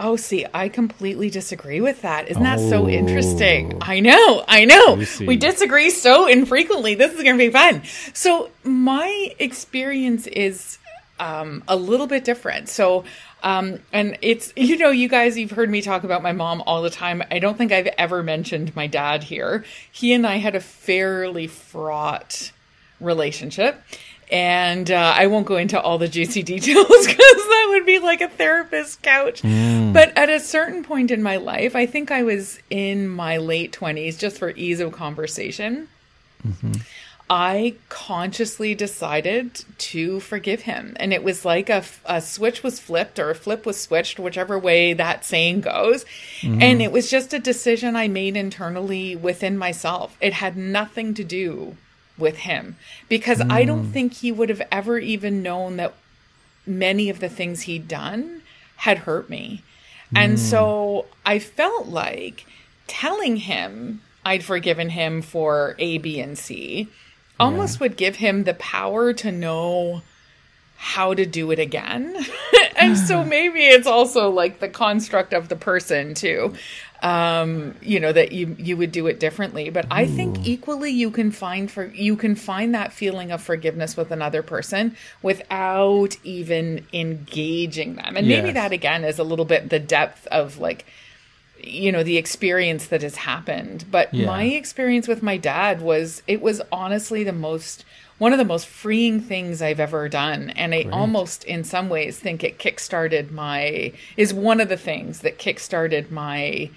Oh, 0.00 0.16
see, 0.16 0.44
I 0.52 0.68
completely 0.68 1.30
disagree 1.30 1.80
with 1.80 2.02
that. 2.02 2.28
Isn't 2.28 2.42
that 2.42 2.58
so 2.58 2.84
Oh. 2.84 2.88
interesting? 2.88 3.78
I 3.82 4.00
know, 4.00 4.42
I 4.48 4.64
know. 4.64 5.00
We 5.20 5.36
disagree 5.36 5.90
so 5.90 6.26
infrequently. 6.26 6.94
This 6.96 7.12
is 7.12 7.22
going 7.22 7.38
to 7.38 7.44
be 7.46 7.50
fun. 7.52 7.82
So, 8.12 8.50
my 8.64 9.32
experience 9.38 10.26
is 10.26 10.78
um, 11.20 11.62
a 11.68 11.76
little 11.76 12.08
bit 12.08 12.24
different. 12.24 12.68
So, 12.68 13.04
um, 13.44 13.78
and 13.92 14.18
it's, 14.22 14.52
you 14.56 14.76
know, 14.76 14.90
you 14.90 15.08
guys, 15.08 15.38
you've 15.38 15.52
heard 15.52 15.70
me 15.70 15.80
talk 15.82 16.02
about 16.02 16.20
my 16.20 16.32
mom 16.32 16.62
all 16.66 16.82
the 16.82 16.90
time. 16.90 17.22
I 17.30 17.38
don't 17.38 17.56
think 17.56 17.70
I've 17.70 17.86
ever 17.98 18.24
mentioned 18.24 18.74
my 18.74 18.88
dad 18.88 19.22
here. 19.24 19.64
He 19.92 20.12
and 20.14 20.26
I 20.26 20.36
had 20.36 20.56
a 20.56 20.60
fairly 20.60 21.46
fraught 21.46 22.50
relationship. 22.98 23.80
And 24.32 24.90
uh, 24.90 25.12
I 25.14 25.26
won't 25.26 25.46
go 25.46 25.58
into 25.58 25.78
all 25.78 25.98
the 25.98 26.08
juicy 26.08 26.42
details 26.54 26.86
because 26.88 27.16
that 27.16 27.66
would 27.68 27.84
be 27.84 27.98
like 27.98 28.22
a 28.22 28.28
therapist 28.28 29.02
couch. 29.02 29.42
Mm. 29.42 29.92
But 29.92 30.16
at 30.16 30.30
a 30.30 30.40
certain 30.40 30.82
point 30.82 31.10
in 31.10 31.22
my 31.22 31.36
life, 31.36 31.76
I 31.76 31.84
think 31.84 32.10
I 32.10 32.22
was 32.22 32.58
in 32.70 33.08
my 33.08 33.36
late 33.36 33.72
20s, 33.72 34.18
just 34.18 34.38
for 34.38 34.50
ease 34.50 34.80
of 34.80 34.92
conversation. 34.92 35.88
Mm-hmm. 36.46 36.72
I 37.28 37.76
consciously 37.88 38.74
decided 38.74 39.64
to 39.78 40.20
forgive 40.20 40.62
him. 40.62 40.96
And 40.98 41.12
it 41.12 41.22
was 41.22 41.44
like 41.44 41.70
a, 41.70 41.84
a 42.04 42.20
switch 42.20 42.62
was 42.62 42.80
flipped 42.80 43.18
or 43.18 43.30
a 43.30 43.34
flip 43.34 43.64
was 43.64 43.80
switched, 43.80 44.18
whichever 44.18 44.58
way 44.58 44.92
that 44.94 45.24
saying 45.24 45.62
goes. 45.62 46.04
Mm-hmm. 46.40 46.60
And 46.60 46.82
it 46.82 46.92
was 46.92 47.10
just 47.10 47.32
a 47.32 47.38
decision 47.38 47.96
I 47.96 48.08
made 48.08 48.36
internally 48.36 49.16
within 49.16 49.56
myself. 49.56 50.16
It 50.20 50.34
had 50.34 50.56
nothing 50.56 51.14
to 51.14 51.24
do 51.24 51.76
with 52.18 52.38
him 52.38 52.76
because 53.08 53.40
I 53.40 53.64
don't 53.64 53.86
hmm. 53.86 53.92
think 53.92 54.14
he 54.14 54.32
would 54.32 54.48
have 54.48 54.62
ever 54.70 54.98
even 54.98 55.42
known 55.42 55.76
that 55.76 55.94
many 56.66 57.08
of 57.08 57.20
the 57.20 57.28
things 57.28 57.62
he'd 57.62 57.88
done 57.88 58.42
had 58.76 58.98
hurt 58.98 59.28
me. 59.30 59.62
And 60.14 60.32
hmm. 60.32 60.38
so 60.38 61.06
I 61.24 61.38
felt 61.38 61.88
like 61.88 62.46
telling 62.86 63.36
him 63.36 64.02
I'd 64.24 64.44
forgiven 64.44 64.90
him 64.90 65.22
for 65.22 65.74
A, 65.78 65.98
B, 65.98 66.20
and 66.20 66.38
C 66.38 66.88
almost 67.40 67.80
would 67.80 67.96
give 67.96 68.16
him 68.16 68.44
the 68.44 68.54
power 68.54 69.12
to 69.12 69.32
know 69.32 70.02
how 70.76 71.14
to 71.14 71.24
do 71.24 71.50
it 71.50 71.58
again. 71.58 72.16
and 72.76 72.96
so 72.96 73.24
maybe 73.36 73.60
it's 73.60 73.86
also 73.86 74.30
like 74.30 74.60
the 74.60 74.68
construct 74.68 75.32
of 75.32 75.48
the 75.48 75.56
person 75.56 76.14
too. 76.14 76.54
Um, 77.02 77.74
you 77.82 77.98
know, 77.98 78.12
that 78.12 78.30
you 78.30 78.54
you 78.60 78.76
would 78.76 78.92
do 78.92 79.08
it 79.08 79.18
differently. 79.18 79.70
But 79.70 79.86
I 79.90 80.06
think 80.06 80.46
equally 80.46 80.92
you 80.92 81.10
can 81.10 81.32
find 81.32 81.68
for 81.68 81.86
you 81.86 82.14
can 82.14 82.36
find 82.36 82.74
that 82.76 82.92
feeling 82.92 83.32
of 83.32 83.42
forgiveness 83.42 83.96
with 83.96 84.12
another 84.12 84.42
person 84.42 84.96
without 85.20 86.16
even 86.22 86.86
engaging 86.92 87.96
them. 87.96 88.16
And 88.16 88.28
maybe 88.28 88.52
that 88.52 88.70
again 88.70 89.02
is 89.02 89.18
a 89.18 89.24
little 89.24 89.44
bit 89.44 89.68
the 89.68 89.80
depth 89.80 90.28
of 90.28 90.58
like 90.58 90.86
you 91.60 91.90
know 91.92 92.02
the 92.02 92.16
experience 92.18 92.86
that 92.86 93.02
has 93.02 93.14
happened 93.14 93.84
but 93.90 94.12
Yeah. 94.12 94.26
my 94.26 94.44
experience 94.44 95.06
with 95.06 95.22
my 95.22 95.36
dad 95.36 95.80
was 95.80 96.22
it 96.26 96.42
was 96.42 96.60
honestly 96.72 97.22
the 97.22 97.32
most 97.32 97.84
one 98.22 98.32
of 98.32 98.38
the 98.38 98.44
most 98.44 98.66
freeing 98.68 99.20
things 99.20 99.60
I've 99.60 99.80
ever 99.80 100.08
done 100.08 100.50
and 100.50 100.72
I 100.74 100.86
almost 100.92 101.42
in 101.44 101.64
some 101.64 101.88
ways 101.88 102.18
think 102.20 102.44
it 102.44 102.56
kickstarted 102.64 103.32
my 103.32 103.92
is 104.16 104.32
one 104.32 104.60
of 104.60 104.68
the 104.68 104.76
things 104.76 105.20
that 105.22 105.38
kickstarted 105.44 106.10
my 106.10 106.70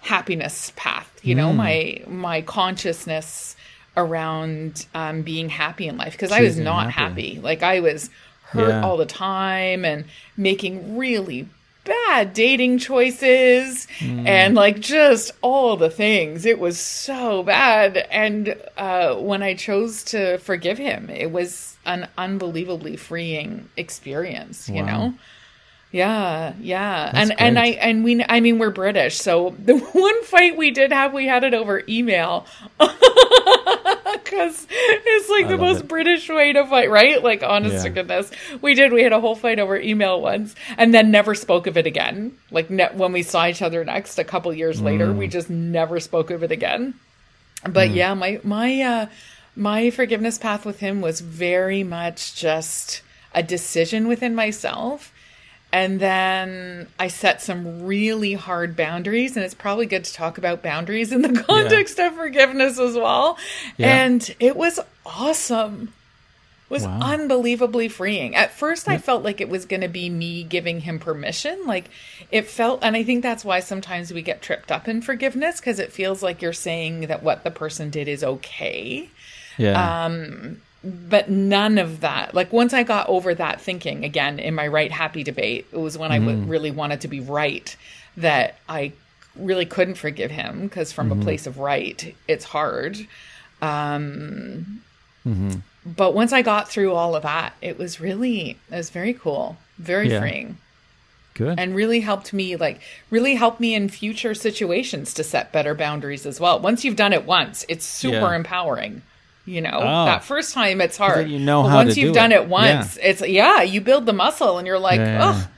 happiness 0.00 0.72
path 0.74 1.08
you 1.22 1.34
Hmm. 1.34 1.40
know 1.40 1.52
my 1.52 2.02
my 2.08 2.42
consciousness 2.42 3.54
around 3.96 4.86
um, 4.94 5.22
being 5.22 5.48
happy 5.50 5.86
in 5.86 5.96
life 5.96 6.12
because 6.12 6.32
I 6.32 6.40
was 6.40 6.58
not 6.58 6.90
happy. 6.90 7.34
happy 7.34 7.40
like 7.40 7.62
I 7.62 7.80
was 7.80 8.10
hurt 8.52 8.70
Yeah. 8.70 8.82
all 8.84 8.96
the 8.96 9.06
time 9.06 9.84
and 9.84 10.04
making 10.36 10.96
really 10.98 11.46
bad 11.84 12.32
dating 12.32 12.78
choices 12.78 13.86
Hmm. 13.98 14.26
and 14.26 14.54
like 14.54 14.78
just 14.80 15.32
all 15.42 15.76
the 15.76 15.90
things 15.90 16.46
it 16.46 16.58
was 16.58 16.78
so 16.78 17.42
bad 17.42 17.96
and 18.10 18.56
uh, 18.76 19.14
when 19.16 19.42
i 19.42 19.54
chose 19.54 20.02
to 20.04 20.38
forgive 20.38 20.78
him 20.78 21.10
it 21.10 21.32
was 21.32 21.76
an 21.84 22.08
unbelievably 22.16 22.96
freeing 22.96 23.68
experience 23.76 24.68
you 24.68 24.82
Wow. 24.82 24.86
know 24.86 25.14
yeah 25.92 26.54
yeah 26.60 27.10
That's 27.12 27.30
and 27.30 27.40
and 27.40 27.58
i 27.58 27.66
and 27.66 28.02
we 28.02 28.24
i 28.28 28.40
mean 28.40 28.58
we're 28.58 28.70
british 28.70 29.18
so 29.18 29.54
the 29.64 29.76
one 29.78 30.24
fight 30.24 30.56
we 30.56 30.70
did 30.70 30.90
have 30.90 31.12
we 31.12 31.26
had 31.26 31.44
it 31.44 31.54
over 31.54 31.82
email 31.88 32.46
because 32.80 34.66
it's 34.70 35.28
like 35.28 35.46
I 35.46 35.48
the 35.48 35.58
most 35.58 35.80
it. 35.82 35.88
British 35.88 36.28
way 36.28 36.52
to 36.52 36.66
fight, 36.66 36.90
right? 36.90 37.22
Like, 37.22 37.42
honest 37.42 37.84
to 37.84 37.90
goodness, 37.90 38.30
we 38.60 38.74
did. 38.74 38.92
We 38.92 39.02
had 39.02 39.12
a 39.12 39.20
whole 39.20 39.34
fight 39.34 39.58
over 39.58 39.76
email 39.76 40.20
once, 40.20 40.54
and 40.76 40.92
then 40.94 41.10
never 41.10 41.34
spoke 41.34 41.66
of 41.66 41.76
it 41.76 41.86
again. 41.86 42.36
Like 42.50 42.70
ne- 42.70 42.90
when 42.94 43.12
we 43.12 43.22
saw 43.22 43.46
each 43.46 43.62
other 43.62 43.84
next, 43.84 44.18
a 44.18 44.24
couple 44.24 44.52
years 44.54 44.80
later, 44.80 45.06
Mm. 45.08 45.16
we 45.16 45.28
just 45.28 45.50
never 45.50 46.00
spoke 46.00 46.30
of 46.30 46.42
it 46.42 46.50
again. 46.52 46.94
But 47.68 47.90
yeah, 47.90 48.14
my 48.14 48.40
my 48.42 48.80
uh, 48.80 49.06
my 49.54 49.90
forgiveness 49.90 50.38
path 50.38 50.64
with 50.64 50.80
him 50.80 51.00
was 51.00 51.20
very 51.20 51.82
much 51.84 52.34
just 52.34 53.02
a 53.34 53.42
decision 53.42 54.08
within 54.08 54.34
myself. 54.34 55.12
And 55.72 55.98
then 56.00 56.86
I 56.98 57.08
set 57.08 57.40
some 57.40 57.84
really 57.86 58.34
hard 58.34 58.76
boundaries, 58.76 59.36
and 59.36 59.44
it's 59.44 59.54
probably 59.54 59.86
good 59.86 60.04
to 60.04 60.12
talk 60.12 60.36
about 60.36 60.62
boundaries 60.62 61.12
in 61.12 61.22
the 61.22 61.42
context 61.48 61.98
of 61.98 62.14
forgiveness 62.14 62.78
as 62.78 62.94
well. 62.94 63.38
Yeah. 63.78 64.04
And 64.04 64.36
it 64.38 64.54
was 64.54 64.78
awesome. 65.06 65.94
It 66.68 66.74
was 66.74 66.84
Wow. 66.84 67.00
unbelievably 67.02 67.88
freeing. 67.88 68.34
At 68.34 68.50
first, 68.52 68.86
I 68.88 68.98
felt 68.98 69.22
like 69.22 69.40
it 69.40 69.48
was 69.48 69.64
going 69.66 69.80
to 69.82 69.88
be 69.88 70.08
me 70.10 70.42
giving 70.42 70.80
him 70.80 70.98
permission. 70.98 71.66
Like 71.66 71.90
it 72.30 72.46
felt, 72.46 72.80
and 72.82 72.94
I 72.96 73.02
think 73.02 73.22
that's 73.22 73.44
why 73.44 73.60
sometimes 73.60 74.12
we 74.12 74.20
get 74.22 74.40
tripped 74.42 74.70
up 74.72 74.88
in 74.88 75.00
forgiveness 75.02 75.58
because 75.60 75.78
it 75.78 75.92
feels 75.92 76.22
like 76.22 76.40
you're 76.42 76.52
saying 76.54 77.02
that 77.08 77.22
what 77.22 77.44
the 77.44 77.50
person 77.50 77.88
did 77.90 78.08
is 78.08 78.22
okay 78.24 79.08
Yeah. 79.58 80.04
Um, 80.04 80.62
but 80.84 81.30
none 81.30 81.78
of 81.78 82.00
that 82.00 82.34
like 82.34 82.52
once 82.52 82.72
i 82.72 82.82
got 82.82 83.08
over 83.08 83.34
that 83.34 83.60
thinking 83.60 84.04
again 84.04 84.38
in 84.38 84.54
my 84.54 84.66
right 84.66 84.90
happy 84.90 85.22
debate 85.22 85.66
it 85.72 85.76
was 85.76 85.96
when 85.96 86.10
i 86.10 86.18
w- 86.18 86.36
mm-hmm. 86.36 86.48
really 86.48 86.70
wanted 86.70 87.00
to 87.00 87.08
be 87.08 87.20
right 87.20 87.76
that 88.16 88.58
i 88.68 88.92
really 89.36 89.64
couldn't 89.64 89.94
forgive 89.94 90.30
him 90.30 90.62
because 90.62 90.92
from 90.92 91.10
a 91.10 91.14
mm-hmm. 91.14 91.24
place 91.24 91.46
of 91.46 91.58
right 91.58 92.14
it's 92.28 92.44
hard. 92.44 92.96
Um 93.62 94.82
mm-hmm. 95.26 95.54
but 95.86 96.14
once 96.14 96.32
i 96.32 96.42
got 96.42 96.68
through 96.68 96.92
all 96.92 97.14
of 97.14 97.22
that 97.22 97.54
it 97.62 97.78
was 97.78 98.00
really 98.00 98.58
it 98.70 98.76
was 98.76 98.90
very 98.90 99.14
cool 99.14 99.56
very 99.78 100.10
Yeah. 100.10 100.20
freeing. 100.20 100.58
Good. 101.34 101.58
and 101.58 101.74
really 101.74 102.00
helped 102.00 102.34
me 102.34 102.56
like 102.56 102.82
really 103.08 103.36
helped 103.36 103.58
me 103.58 103.74
in 103.74 103.88
future 103.88 104.34
situations 104.34 105.14
to 105.14 105.24
set 105.24 105.50
better 105.50 105.74
boundaries 105.74 106.26
as 106.26 106.38
well. 106.38 106.60
Once 106.60 106.84
you've 106.84 106.96
done 106.96 107.14
it 107.14 107.24
once 107.24 107.64
it's 107.70 107.86
super 107.86 108.16
Yeah. 108.16 108.36
empowering 108.36 109.00
you 109.44 109.60
know 109.60 109.78
Oh. 109.80 110.04
that 110.06 110.24
first 110.24 110.54
time 110.54 110.80
it's 110.80 110.96
hard 110.96 111.28
you 111.28 111.38
know 111.38 111.64
how 111.64 111.76
once 111.76 111.96
you've 111.96 112.12
do 112.12 112.20
done 112.20 112.32
it. 112.32 112.42
it 112.42 112.48
once 112.48 112.98
it's 113.02 113.26
yeah 113.26 113.62
you 113.62 113.80
build 113.80 114.06
the 114.06 114.12
muscle 114.12 114.58
and 114.58 114.66
you're 114.66 114.78
like 114.78 115.00
Yeah. 115.00 115.30
ugh 115.30 115.48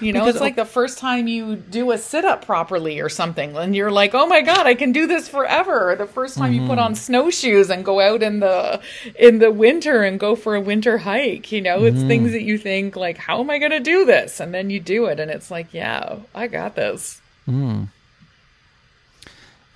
You 0.00 0.12
know, 0.12 0.20
Because- 0.20 0.34
it's 0.36 0.40
like 0.40 0.56
the 0.56 0.64
first 0.64 0.98
time 0.98 1.28
you 1.28 1.54
do 1.54 1.92
a 1.92 1.98
sit 1.98 2.24
up 2.24 2.44
properly 2.44 2.98
or 2.98 3.08
something, 3.08 3.56
and 3.56 3.74
you're 3.76 3.92
like, 3.92 4.14
"Oh 4.14 4.26
my 4.26 4.40
god, 4.40 4.66
I 4.66 4.74
can 4.74 4.90
do 4.90 5.06
this 5.06 5.28
forever." 5.28 5.92
Or 5.92 5.94
the 5.94 6.08
first 6.08 6.36
time 6.36 6.52
you 6.52 6.62
put 6.62 6.70
mm-hmm. 6.70 6.80
on 6.80 6.94
snowshoes 6.96 7.70
and 7.70 7.84
go 7.84 8.00
out 8.00 8.20
in 8.20 8.40
the 8.40 8.80
in 9.16 9.38
the 9.38 9.52
winter 9.52 10.02
and 10.02 10.18
go 10.18 10.34
for 10.34 10.56
a 10.56 10.60
winter 10.60 10.98
hike. 10.98 11.52
You 11.52 11.60
know, 11.60 11.84
it's 11.84 12.02
things 12.02 12.24
mm-hmm. 12.24 12.32
that 12.32 12.42
you 12.42 12.58
think 12.58 12.96
like, 12.96 13.16
"How 13.16 13.38
am 13.38 13.48
I 13.48 13.58
going 13.58 13.70
to 13.70 13.80
do 13.80 14.04
this?" 14.04 14.40
And 14.40 14.52
then 14.52 14.70
you 14.70 14.80
do 14.80 15.06
it, 15.06 15.20
and 15.20 15.30
it's 15.30 15.52
like, 15.52 15.72
"Yeah, 15.72 16.16
I 16.34 16.48
got 16.48 16.74
this." 16.74 17.20
Mm. 17.48 17.86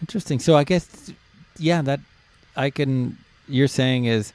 Interesting. 0.00 0.40
So 0.40 0.56
I 0.56 0.64
guess, 0.64 1.12
yeah, 1.58 1.82
that 1.82 2.00
I 2.56 2.70
can. 2.70 3.16
You're 3.48 3.68
saying 3.68 4.04
is, 4.06 4.32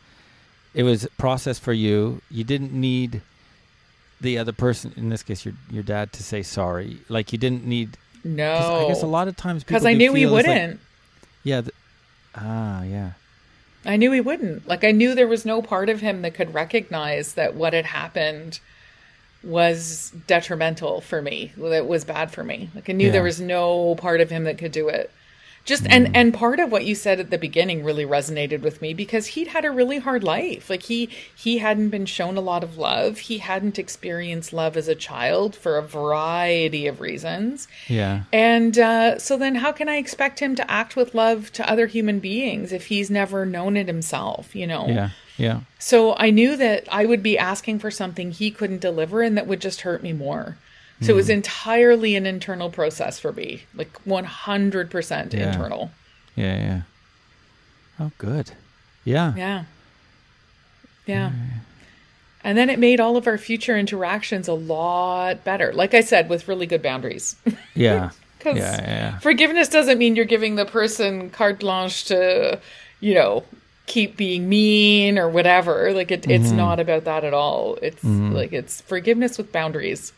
it 0.73 0.83
was 0.83 1.03
a 1.05 1.09
process 1.11 1.59
for 1.59 1.73
you. 1.73 2.21
You 2.29 2.43
didn't 2.43 2.71
need 2.73 3.21
the 4.21 4.37
other 4.37 4.51
person, 4.53 4.93
in 4.95 5.09
this 5.09 5.23
case, 5.23 5.43
your 5.45 5.53
your 5.69 5.83
dad, 5.83 6.13
to 6.13 6.23
say 6.23 6.43
sorry. 6.43 6.97
Like 7.09 7.31
you 7.33 7.37
didn't 7.37 7.65
need. 7.65 7.97
No, 8.23 8.85
I 8.85 8.87
guess 8.87 9.01
a 9.03 9.07
lot 9.07 9.27
of 9.27 9.35
times 9.35 9.63
because 9.63 9.85
I 9.85 9.93
knew 9.93 10.13
he 10.13 10.23
it's 10.23 10.31
like- 10.31 10.45
wouldn't. 10.45 10.79
yeah. 11.43 11.61
th- 11.61 11.73
ah, 12.35 12.83
yeah. 12.83 13.11
I 13.83 13.97
knew 13.97 14.11
he 14.11 14.21
wouldn't. 14.21 14.67
Like 14.67 14.83
I 14.83 14.91
knew 14.91 15.15
there 15.15 15.27
was 15.27 15.43
no 15.43 15.61
part 15.63 15.89
of 15.89 16.01
him 16.01 16.21
that 16.21 16.35
could 16.35 16.53
recognize 16.53 17.33
that 17.33 17.55
what 17.55 17.73
had 17.73 17.87
happened 17.87 18.59
was 19.43 20.11
detrimental 20.27 21.01
for 21.01 21.21
me. 21.21 21.51
That 21.57 21.87
was 21.87 22.05
bad 22.05 22.29
for 22.31 22.43
me. 22.43 22.69
Like 22.75 22.89
I 22.89 22.93
knew 22.93 23.07
Yeah. 23.07 23.11
there 23.13 23.23
was 23.23 23.41
no 23.41 23.95
part 23.95 24.21
of 24.21 24.29
him 24.29 24.43
that 24.43 24.57
could 24.59 24.71
do 24.71 24.87
it. 24.87 25.09
Just 25.63 25.85
and 25.89 26.15
and 26.15 26.33
part 26.33 26.59
of 26.59 26.71
what 26.71 26.85
you 26.85 26.95
said 26.95 27.19
at 27.19 27.29
the 27.29 27.37
beginning 27.37 27.83
really 27.83 28.05
resonated 28.05 28.61
with 28.61 28.81
me 28.81 28.93
because 28.93 29.27
he'd 29.27 29.47
had 29.47 29.63
a 29.63 29.71
really 29.71 29.99
hard 29.99 30.23
life. 30.23 30.69
Like 30.69 30.83
he 30.83 31.09
he 31.35 31.59
hadn't 31.59 31.89
been 31.89 32.07
shown 32.07 32.35
a 32.35 32.41
lot 32.41 32.63
of 32.63 32.77
love. 32.77 33.19
He 33.19 33.37
hadn't 33.37 33.77
experienced 33.77 34.53
love 34.53 34.75
as 34.75 34.87
a 34.87 34.95
child 34.95 35.55
for 35.55 35.77
a 35.77 35.83
variety 35.83 36.87
of 36.87 36.99
reasons. 36.99 37.67
Yeah. 37.87 38.23
And 38.33 38.77
uh, 38.77 39.19
so 39.19 39.37
then, 39.37 39.55
how 39.55 39.71
can 39.71 39.87
I 39.87 39.97
expect 39.97 40.39
him 40.39 40.55
to 40.55 40.69
act 40.69 40.95
with 40.95 41.13
love 41.13 41.51
to 41.53 41.69
other 41.69 41.87
human 41.87 42.19
beings 42.19 42.71
if 42.71 42.87
he's 42.87 43.11
never 43.11 43.45
known 43.45 43.77
it 43.77 43.87
himself? 43.87 44.55
You 44.55 44.67
know. 44.67 44.87
Yeah. 44.87 45.09
Yeah. 45.37 45.61
So 45.79 46.15
I 46.17 46.29
knew 46.29 46.55
that 46.57 46.87
I 46.91 47.05
would 47.05 47.23
be 47.23 47.37
asking 47.37 47.79
for 47.79 47.89
something 47.89 48.31
he 48.31 48.51
couldn't 48.51 48.81
deliver, 48.81 49.21
and 49.21 49.37
that 49.37 49.47
would 49.47 49.61
just 49.61 49.81
hurt 49.81 50.03
me 50.03 50.13
more. 50.13 50.57
So 51.01 51.13
it 51.13 51.15
was 51.15 51.29
entirely 51.29 52.15
an 52.15 52.25
internal 52.27 52.69
process 52.69 53.19
for 53.19 53.31
me, 53.33 53.63
like 53.73 53.89
one 54.05 54.23
hundred 54.25 54.91
percent 54.91 55.33
Yeah. 55.33 55.47
internal. 55.51 55.91
Yeah. 56.35 56.55
Yeah. 56.57 56.81
Oh, 57.99 58.11
good. 58.17 58.51
Yeah. 59.03 59.33
Yeah. 59.35 59.63
Yeah. 61.07 61.31
And 62.43 62.57
then 62.57 62.69
it 62.69 62.79
made 62.79 62.99
all 62.99 63.17
of 63.17 63.27
our 63.27 63.37
future 63.37 63.77
interactions 63.77 64.47
a 64.47 64.53
lot 64.53 65.43
better. 65.43 65.73
Like 65.73 65.93
I 65.93 66.01
said, 66.01 66.29
with 66.29 66.47
really 66.47 66.65
good 66.65 66.81
boundaries. 66.81 67.35
Yeah. 67.75 68.11
'Cause 68.39 68.57
yeah. 68.57 68.81
Yeah. 68.81 69.19
Forgiveness 69.19 69.67
doesn't 69.69 69.97
mean 69.99 70.15
you're 70.15 70.25
giving 70.25 70.55
the 70.55 70.65
person 70.65 71.29
carte 71.29 71.59
blanche 71.59 72.05
to, 72.05 72.59
you 72.99 73.13
know, 73.13 73.43
keep 73.85 74.17
being 74.17 74.49
mean 74.49 75.19
or 75.19 75.29
whatever. 75.29 75.93
Like 75.93 76.09
it, 76.11 76.21
Mm-hmm. 76.23 76.31
it's 76.31 76.51
not 76.51 76.79
about 76.79 77.03
that 77.05 77.23
at 77.23 77.33
all. 77.33 77.77
It's 77.81 78.03
like 78.03 78.51
it's 78.53 78.81
forgiveness 78.81 79.37
with 79.37 79.51
boundaries. 79.51 80.11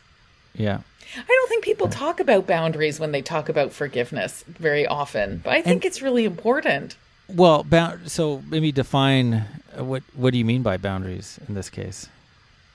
Yeah. 0.54 0.80
I 1.16 1.22
don't 1.26 1.48
think 1.48 1.64
people 1.64 1.88
talk 1.88 2.20
about 2.20 2.46
boundaries 2.46 2.98
when 2.98 3.12
they 3.12 3.22
talk 3.22 3.48
about 3.48 3.72
forgiveness 3.72 4.44
very 4.48 4.86
often, 4.86 5.40
but 5.44 5.52
I 5.52 5.62
think 5.62 5.84
it's 5.84 6.02
really 6.02 6.24
important. 6.24 6.96
Well, 7.28 7.62
bound. 7.62 8.10
So 8.10 8.42
maybe 8.48 8.72
define 8.72 9.44
uh, 9.78 9.84
what 9.84 10.02
what 10.14 10.32
do 10.32 10.38
you 10.38 10.44
mean 10.44 10.62
by 10.62 10.76
boundaries 10.76 11.38
in 11.48 11.54
this 11.54 11.70
case? 11.70 12.08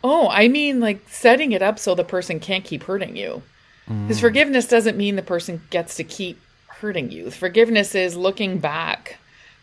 Oh, 0.04 0.30
I 0.30 0.48
mean 0.48 0.80
like 0.80 1.08
setting 1.10 1.52
it 1.52 1.62
up 1.62 1.80
so 1.80 1.96
the 1.96 2.04
person 2.04 2.40
can't 2.40 2.64
keep 2.64 2.84
hurting 2.84 3.16
you. 3.16 3.42
Because 3.90 4.20
forgiveness 4.20 4.68
doesn't 4.68 4.98
mean 4.98 5.16
the 5.16 5.24
person 5.24 5.64
gets 5.72 5.96
to 5.96 6.04
keep 6.04 6.40
hurting 6.68 7.12
you. 7.12 7.32
Forgiveness 7.32 7.96
is 7.96 8.16
looking 8.16 8.60
back, 8.60 9.18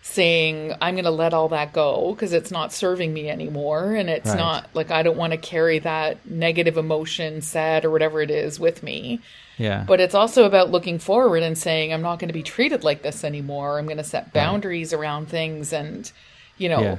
saying, 0.09 0.73
I'm 0.81 0.95
going 0.95 1.05
to 1.05 1.11
let 1.11 1.35
all 1.35 1.49
that 1.49 1.73
go 1.73 2.13
because 2.15 2.33
it's 2.33 2.53
not 2.53 2.73
serving 2.73 3.13
me 3.13 3.29
anymore. 3.29 3.95
And 3.97 4.09
it's 4.09 4.29
Right. 4.29 4.39
not 4.39 4.69
like 4.73 4.93
I 4.93 5.03
don't 5.03 5.17
want 5.17 5.33
to 5.33 5.37
carry 5.37 5.81
that 5.81 6.25
negative 6.31 6.77
emotion, 6.79 7.43
sad, 7.43 7.85
or 7.85 7.91
whatever 7.91 8.23
it 8.23 8.31
is 8.31 8.61
with 8.61 8.85
me. 8.85 9.19
Yeah. 9.59 9.85
But 9.87 10.01
it's 10.01 10.15
also 10.15 10.45
about 10.45 10.71
looking 10.71 11.01
forward 11.01 11.43
and 11.43 11.59
saying, 11.59 11.93
I'm 11.93 12.03
not 12.03 12.21
going 12.21 12.29
to 12.29 12.35
be 12.35 12.45
treated 12.45 12.85
like 12.85 13.03
this 13.03 13.25
anymore. 13.25 13.79
I'm 13.79 13.87
going 13.87 13.97
to 13.97 14.05
set 14.05 14.33
boundaries 14.33 14.93
around 14.93 15.27
things 15.29 15.73
and, 15.73 16.11
you 16.57 16.69
know, 16.69 16.81
Yeah. 16.81 16.97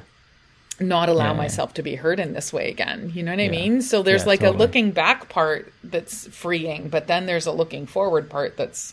not 0.82 1.08
allow 1.08 1.28
Yeah, 1.28 1.32
yeah. 1.32 1.38
myself 1.38 1.74
to 1.76 1.82
be 1.84 1.96
hurt 1.96 2.20
in 2.20 2.34
this 2.34 2.52
way 2.52 2.70
again. 2.70 3.12
You 3.16 3.24
know 3.24 3.32
what 3.32 3.40
I 3.40 3.48
mean? 3.48 3.82
So 3.82 4.04
there's 4.04 4.24
Yeah, 4.24 4.28
like 4.28 4.40
totally. 4.42 4.56
a 4.58 4.60
looking 4.60 4.92
back 4.92 5.30
part 5.30 5.72
that's 5.82 6.28
freeing, 6.28 6.90
but 6.90 7.08
then 7.08 7.26
there's 7.26 7.46
a 7.46 7.52
looking 7.54 7.86
forward 7.88 8.30
part 8.30 8.58
that's 8.58 8.92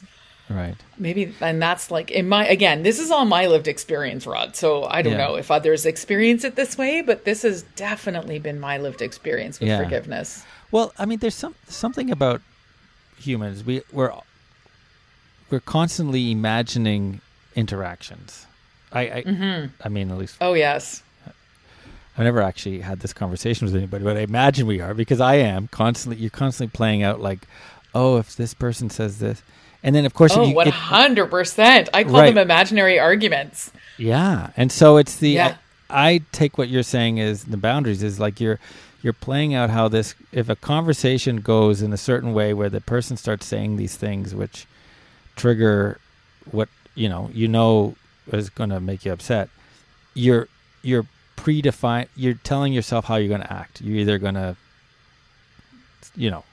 right. 0.51 0.75
maybe, 0.99 1.35
and 1.41 1.61
that's 1.63 1.91
like 1.91 2.11
in 2.11 2.29
my, 2.29 2.47
again, 2.47 2.83
this 2.83 2.99
is 2.99 3.11
all 3.11 3.25
my 3.25 3.47
lived 3.47 3.69
experience, 3.69 4.27
Rod. 4.27 4.57
So 4.57 4.85
I 4.85 5.03
don't 5.03 5.13
Yeah. 5.15 5.27
know 5.27 5.35
if 5.37 5.51
others 5.51 5.87
experience 5.87 6.45
it 6.45 6.55
this 6.57 6.77
way, 6.79 7.01
but 7.03 7.25
this 7.25 7.43
has 7.43 7.63
definitely 7.77 8.39
been 8.39 8.61
my 8.61 8.79
lived 8.79 9.03
experience 9.03 9.59
with 9.61 9.69
Yeah. 9.71 9.83
forgiveness. 9.83 10.45
Well, 10.71 10.93
I 10.99 11.07
mean, 11.07 11.19
there's 11.21 11.35
some 11.35 11.55
something 11.69 12.11
about 12.11 12.43
humans. 13.17 13.65
We 13.65 13.83
we're 13.93 14.13
we're 15.51 15.61
constantly 15.61 16.31
imagining 16.31 17.21
interactions. 17.55 18.47
I 18.93 19.01
I, 19.01 19.23
Mm-hmm. 19.23 19.67
I 19.85 19.89
mean, 19.89 20.11
at 20.11 20.19
least 20.19 20.37
Oh, 20.41 20.55
yes. 20.55 21.03
I've 22.17 22.25
never 22.25 22.43
actually 22.43 22.81
had 22.81 23.01
this 23.01 23.13
conversation 23.13 23.67
with 23.67 23.75
anybody, 23.75 24.05
but 24.05 24.17
I 24.17 24.21
imagine 24.21 24.69
we 24.69 24.81
are 24.81 24.95
because 24.95 25.21
I 25.21 25.35
am 25.37 25.67
constantly. 25.69 26.21
You're 26.21 26.31
constantly 26.31 26.71
playing 26.73 27.03
out 27.03 27.21
like, 27.21 27.41
oh, 27.93 28.19
if 28.19 28.37
this 28.37 28.55
person 28.55 28.89
says 28.89 29.19
this, 29.19 29.43
and 29.85 29.95
then 29.95 30.05
of 30.07 30.15
course, 30.15 30.33
Oh, 30.37 30.43
you, 30.45 30.55
one 30.55 30.67
hundred 30.69 31.27
percent. 31.31 31.89
I 31.95 32.03
call 32.03 32.15
Right. 32.15 32.35
them 32.35 32.39
imaginary 32.39 32.99
arguments. 32.99 33.71
Yeah, 33.99 34.51
and 34.57 34.73
so 34.73 34.97
it's 34.97 35.17
the 35.17 35.31
Yeah. 35.31 35.57
I, 35.89 36.07
I 36.09 36.21
take 36.33 36.59
what 36.59 36.69
you're 36.69 36.83
saying 36.83 37.19
is 37.19 37.45
the 37.45 37.57
boundaries 37.57 38.03
is 38.03 38.19
like 38.19 38.41
you're 38.41 38.59
you're 39.03 39.13
playing 39.13 39.55
out 39.55 39.71
how 39.71 39.87
this 39.87 40.15
if 40.33 40.49
a 40.49 40.57
conversation 40.57 41.37
goes 41.43 41.83
in 41.83 41.93
a 41.93 41.97
certain 41.99 42.33
way 42.33 42.53
where 42.55 42.71
the 42.71 42.81
person 42.81 43.17
starts 43.17 43.47
saying 43.47 43.77
these 43.77 43.97
things 43.97 44.35
which 44.35 44.67
trigger 45.37 46.01
what 46.51 46.69
you 46.95 47.09
know 47.09 47.31
you 47.33 47.47
know 47.47 47.95
is 48.33 48.49
going 48.51 48.71
to 48.71 48.81
make 48.81 49.05
you 49.05 49.13
upset. 49.13 49.49
You're 50.15 50.49
you're 50.83 51.07
predefined. 51.37 52.09
you're 52.17 52.35
telling 52.35 52.73
yourself 52.73 53.05
how 53.05 53.17
you're 53.17 53.29
going 53.29 53.43
to 53.43 53.53
act. 53.53 53.81
You're 53.83 53.99
either 53.99 54.19
going 54.19 54.35
to 54.35 54.57
you 56.17 56.31
know 56.31 56.45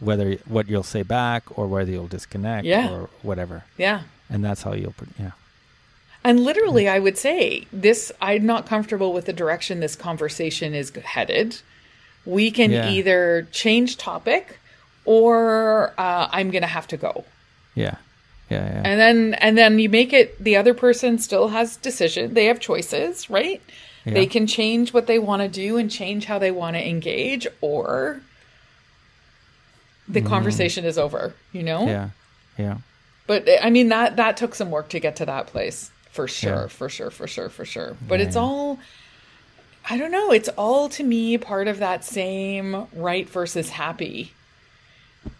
whether 0.00 0.34
what 0.46 0.68
you'll 0.68 0.82
say 0.82 1.02
back 1.02 1.44
or 1.58 1.66
whether 1.66 1.90
you'll 1.90 2.06
disconnect 2.06 2.64
Yeah. 2.66 2.90
or 2.92 3.08
whatever. 3.22 3.64
Yeah. 3.78 4.02
And 4.28 4.44
that's 4.44 4.62
how 4.62 4.72
you'll 4.74 4.94
yeah. 5.18 5.30
And 6.24 6.40
literally, 6.40 6.88
I 6.88 6.98
would 6.98 7.16
say 7.16 7.66
this 7.72 8.10
I'm 8.20 8.44
not 8.46 8.66
comfortable 8.66 9.12
with 9.12 9.26
the 9.26 9.32
direction 9.32 9.80
this 9.80 9.94
conversation 9.96 10.74
is 10.74 10.90
headed. 10.90 11.60
We 12.24 12.50
can 12.50 12.72
Yeah. 12.72 12.88
either 12.90 13.46
change 13.52 13.96
topic 13.96 14.58
or 15.04 15.94
uh, 15.96 16.28
I'm 16.32 16.50
going 16.50 16.62
to 16.62 16.68
have 16.68 16.88
to 16.88 16.96
go. 16.96 17.24
Yeah. 17.74 17.94
Yeah, 18.50 18.64
yeah. 18.64 18.82
And 18.84 19.00
then 19.00 19.34
and 19.34 19.58
then 19.58 19.78
you 19.78 19.88
make 19.88 20.12
it 20.12 20.42
the 20.42 20.56
other 20.56 20.74
person 20.74 21.18
still 21.18 21.48
has 21.48 21.76
decision. 21.76 22.34
They 22.34 22.44
have 22.46 22.60
choices, 22.60 23.28
right? 23.28 23.60
Yeah. 24.04 24.14
They 24.14 24.26
can 24.26 24.46
change 24.46 24.92
what 24.92 25.06
they 25.08 25.18
want 25.18 25.42
to 25.42 25.48
do 25.48 25.76
and 25.76 25.90
change 25.90 26.26
how 26.26 26.38
they 26.38 26.52
want 26.52 26.76
to 26.76 26.88
engage 26.88 27.46
or 27.60 28.20
the 30.08 30.20
conversation 30.22 30.84
is 30.84 30.98
over, 30.98 31.34
you 31.52 31.62
know? 31.62 31.86
Yeah, 31.86 32.10
yeah, 32.58 32.78
But 33.26 33.48
I 33.62 33.70
mean 33.70 33.88
that 33.88 34.16
that 34.16 34.36
took 34.36 34.54
some 34.54 34.70
work 34.70 34.88
to 34.90 35.00
get 35.00 35.16
to 35.16 35.26
that 35.26 35.46
place 35.48 35.90
for 36.10 36.26
sure, 36.28 36.62
Yeah. 36.62 36.66
for 36.68 36.88
sure, 36.88 37.10
for 37.10 37.26
sure, 37.26 37.48
for 37.48 37.64
sure. 37.64 37.96
But 38.06 38.20
Yeah, 38.20 38.26
it's 38.26 38.36
all 38.36 38.78
I 39.88 39.96
don't 39.98 40.10
know, 40.10 40.32
it's 40.32 40.48
all 40.56 40.88
to 40.90 41.04
me 41.04 41.38
part 41.38 41.68
of 41.68 41.78
that 41.78 42.04
same 42.04 42.86
right 42.94 43.28
versus 43.28 43.70
happy. 43.70 44.32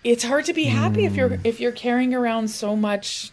It's 0.04 0.24
hard 0.24 0.44
to 0.46 0.52
be 0.52 0.64
happy 0.64 1.04
if 1.04 1.12
Hmm. 1.12 1.18
you're 1.18 1.38
if 1.44 1.60
you're 1.60 1.72
carrying 1.72 2.14
around 2.14 2.48
so 2.48 2.74
much 2.76 3.30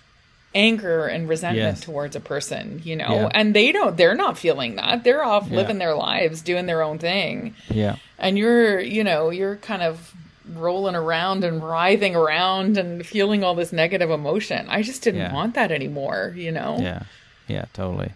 anger 0.56 1.08
and 1.08 1.28
resentment 1.28 1.78
Yes. 1.78 1.82
towards 1.82 2.16
a 2.16 2.20
person, 2.20 2.80
you 2.84 2.96
know. 2.96 3.12
Yeah. 3.12 3.30
And 3.34 3.56
they 3.56 3.72
don't 3.72 3.98
they're 3.98 4.14
not 4.16 4.38
feeling 4.38 4.76
that. 4.76 5.04
They're 5.04 5.24
off 5.24 5.48
Yeah. 5.50 5.58
living 5.58 5.80
their 5.80 5.96
lives, 5.96 6.42
doing 6.42 6.68
their 6.68 6.84
own 6.84 7.00
thing 7.00 7.56
yeah, 7.70 7.96
and 8.20 8.38
you're 8.38 8.80
you 8.80 9.04
know 9.04 9.32
you're 9.32 9.56
kind 9.58 9.82
of 9.82 10.14
rolling 10.54 10.96
around 10.96 11.44
and 11.44 11.64
writhing 11.64 12.16
around 12.16 12.78
and 12.78 13.06
feeling 13.06 13.44
all 13.44 13.56
this 13.56 13.72
negative 13.72 14.10
emotion 14.10 14.66
i 14.70 14.82
just 14.82 15.02
didn't 15.02 15.22
Yeah. 15.22 15.34
want 15.34 15.56
that 15.56 15.72
anymore 15.72 16.34
you 16.36 16.52
know 16.52 16.78
yeah, 16.80 17.04
yeah, 17.48 17.66
totally. 17.74 18.12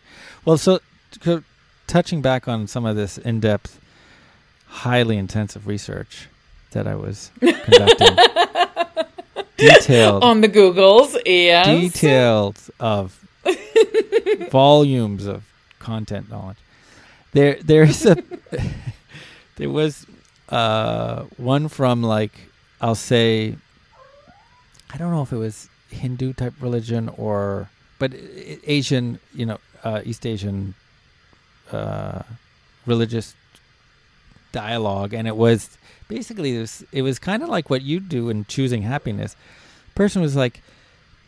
Well, 0.45 0.57
so 0.57 0.79
touching 1.87 2.21
back 2.21 2.47
on 2.47 2.67
some 2.67 2.85
of 2.85 2.95
this 2.95 3.17
in-depth, 3.17 3.79
highly 4.67 5.17
intensive 5.17 5.67
research 5.67 6.27
that 6.71 6.87
I 6.87 6.95
was 6.95 7.29
conducting, 7.39 8.15
detailed, 9.57 10.23
on 10.23 10.41
the 10.41 10.47
googles 10.49 11.17
yes 11.25 11.65
details 11.67 12.69
of 12.79 13.19
volumes 14.51 15.25
of 15.25 15.43
content 15.79 16.29
knowledge. 16.29 16.57
There, 17.33 17.57
there 17.61 17.83
is 17.83 18.05
a, 18.05 18.17
there 19.57 19.69
was 19.69 20.05
uh, 20.49 21.23
one 21.37 21.67
from 21.67 22.03
like 22.03 22.31
I'll 22.79 22.95
say, 22.95 23.55
I 24.93 24.97
don't 24.97 25.11
know 25.11 25.23
if 25.23 25.31
it 25.31 25.37
was 25.37 25.69
Hindu 25.89 26.33
type 26.33 26.53
religion 26.59 27.09
or, 27.17 27.69
but 27.99 28.13
Asian, 28.65 29.19
you 29.33 29.45
know, 29.45 29.59
uh, 29.83 30.01
East 30.05 30.25
Asian 30.25 30.75
uh, 31.71 32.21
religious 32.85 33.33
dialogue, 34.51 35.13
and 35.13 35.27
it 35.27 35.35
was 35.35 35.77
basically 36.07 36.55
it 36.55 36.59
was, 36.59 36.83
it 36.91 37.01
was 37.01 37.19
kind 37.19 37.43
of 37.43 37.49
like 37.49 37.69
what 37.69 37.81
you 37.81 37.99
do 37.99 38.29
in 38.29 38.45
choosing 38.45 38.83
happiness. 38.83 39.35
Person 39.95 40.21
was 40.21 40.35
like, 40.35 40.61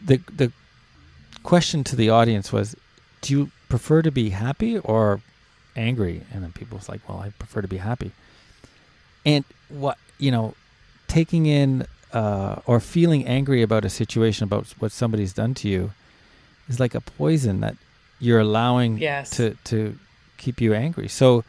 the 0.05 0.21
the 0.35 0.51
question 1.43 1.83
to 1.83 1.95
the 1.95 2.09
audience 2.09 2.53
was, 2.53 2.75
do 3.21 3.33
you 3.33 3.51
prefer 3.69 4.01
to 4.01 4.11
be 4.11 4.29
happy 4.29 4.77
or 4.77 5.21
angry? 5.75 6.21
And 6.31 6.43
then 6.43 6.51
people 6.51 6.77
was 6.77 6.87
like, 6.87 7.07
well, 7.09 7.19
I 7.19 7.29
prefer 7.29 7.61
to 7.61 7.67
be 7.67 7.77
happy. 7.77 8.11
And 9.25 9.45
what 9.69 9.97
you 10.17 10.31
know, 10.31 10.53
taking 11.07 11.45
in 11.45 11.85
uh, 12.13 12.57
or 12.65 12.79
feeling 12.79 13.25
angry 13.25 13.61
about 13.61 13.85
a 13.85 13.89
situation 13.89 14.43
about 14.43 14.67
what 14.79 14.91
somebody's 14.91 15.33
done 15.33 15.53
to 15.55 15.67
you 15.67 15.91
is 16.67 16.79
like 16.79 16.95
a 16.95 17.01
poison 17.01 17.59
that 17.61 17.75
you're 18.19 18.39
allowing 18.39 18.97
yes. 18.97 19.31
to 19.31 19.55
to 19.65 19.97
keep 20.37 20.61
you 20.61 20.73
angry. 20.73 21.07
So, 21.07 21.43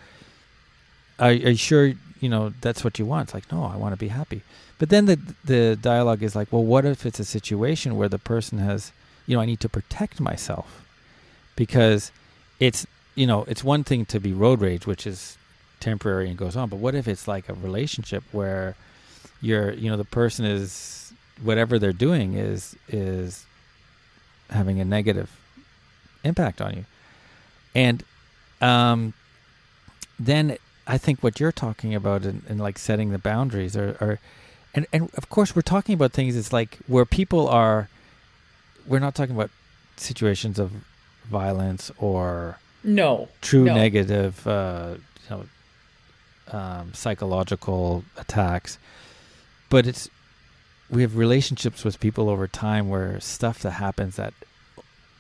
are, 1.18 1.28
are 1.28 1.32
you 1.32 1.56
sure 1.56 1.92
you 2.20 2.28
know 2.28 2.52
that's 2.60 2.84
what 2.84 2.98
you 2.98 3.06
want? 3.06 3.28
It's 3.28 3.34
like, 3.34 3.50
no, 3.50 3.64
I 3.64 3.76
want 3.76 3.92
to 3.92 3.98
be 3.98 4.08
happy. 4.08 4.42
But 4.78 4.88
then 4.88 5.06
the 5.06 5.18
the 5.44 5.78
dialogue 5.80 6.22
is 6.22 6.34
like, 6.34 6.52
well, 6.52 6.64
what 6.64 6.84
if 6.84 7.04
it's 7.04 7.20
a 7.20 7.24
situation 7.24 7.96
where 7.96 8.08
the 8.08 8.18
person 8.18 8.58
has, 8.58 8.92
you 9.26 9.36
know, 9.36 9.42
I 9.42 9.46
need 9.46 9.60
to 9.60 9.68
protect 9.68 10.20
myself 10.20 10.86
because 11.56 12.12
it's 12.58 12.86
you 13.14 13.26
know 13.26 13.44
it's 13.48 13.64
one 13.64 13.84
thing 13.84 14.06
to 14.06 14.20
be 14.20 14.32
road 14.32 14.60
rage, 14.60 14.86
which 14.86 15.06
is 15.06 15.36
temporary 15.80 16.28
and 16.28 16.36
goes 16.36 16.56
on, 16.56 16.68
but 16.68 16.76
what 16.76 16.94
if 16.94 17.08
it's 17.08 17.26
like 17.26 17.48
a 17.48 17.54
relationship 17.54 18.22
where 18.32 18.76
you're 19.42 19.72
you 19.72 19.90
know 19.90 19.96
the 19.96 20.04
person 20.04 20.44
is 20.44 21.12
whatever 21.42 21.78
they're 21.78 21.92
doing 21.92 22.34
is 22.34 22.76
is 22.88 23.46
having 24.50 24.80
a 24.80 24.84
negative 24.84 25.30
impact 26.24 26.60
on 26.60 26.76
you? 26.76 26.84
And 27.74 28.04
um 28.60 29.14
then 30.20 30.56
i 30.86 30.98
think 30.98 31.22
what 31.22 31.40
you're 31.40 31.50
talking 31.50 31.94
about 31.94 32.24
in, 32.24 32.42
in 32.48 32.58
like 32.58 32.78
setting 32.78 33.10
the 33.10 33.18
boundaries 33.18 33.76
are, 33.76 33.96
are 34.00 34.18
and 34.74 34.86
and 34.92 35.10
of 35.14 35.30
course 35.30 35.56
we're 35.56 35.62
talking 35.62 35.94
about 35.94 36.12
things 36.12 36.36
it's 36.36 36.52
like 36.52 36.78
where 36.86 37.06
people 37.06 37.48
are 37.48 37.88
we're 38.86 38.98
not 38.98 39.14
talking 39.14 39.34
about 39.34 39.50
situations 39.96 40.58
of 40.58 40.70
violence 41.24 41.90
or 41.98 42.58
no. 42.84 43.28
true 43.40 43.64
no. 43.64 43.74
negative 43.74 44.46
uh 44.46 44.94
you 45.28 45.36
know 45.36 45.46
um, 46.52 46.92
psychological 46.94 48.04
attacks. 48.16 48.78
But 49.68 49.86
it's 49.86 50.08
we 50.90 51.02
have 51.02 51.16
relationships 51.16 51.84
with 51.84 52.00
people 52.00 52.28
over 52.28 52.48
time 52.48 52.88
where 52.88 53.20
stuff 53.20 53.60
that 53.60 53.72
happens 53.72 54.16
that 54.16 54.34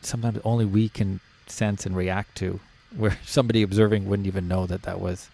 sometimes 0.02 0.40
only 0.44 0.64
we 0.64 0.88
can 0.88 1.20
sense 1.46 1.86
and 1.86 1.96
react 1.96 2.36
to 2.38 2.58
where 2.96 3.18
somebody 3.24 3.62
observing 3.62 4.08
wouldn't 4.08 4.26
even 4.26 4.48
know 4.48 4.66
that 4.66 4.82
that 4.82 5.00
was 5.00 5.30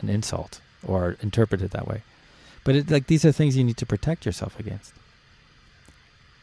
an 0.00 0.08
insult 0.08 0.60
or 0.86 1.16
interpreted 1.20 1.70
that 1.72 1.88
way. 1.88 2.02
But 2.62 2.76
it, 2.76 2.90
like 2.90 3.06
these 3.06 3.24
are 3.24 3.32
things 3.32 3.56
you 3.56 3.64
need 3.64 3.78
to 3.78 3.86
protect 3.86 4.24
yourself 4.24 4.58
against. 4.60 4.92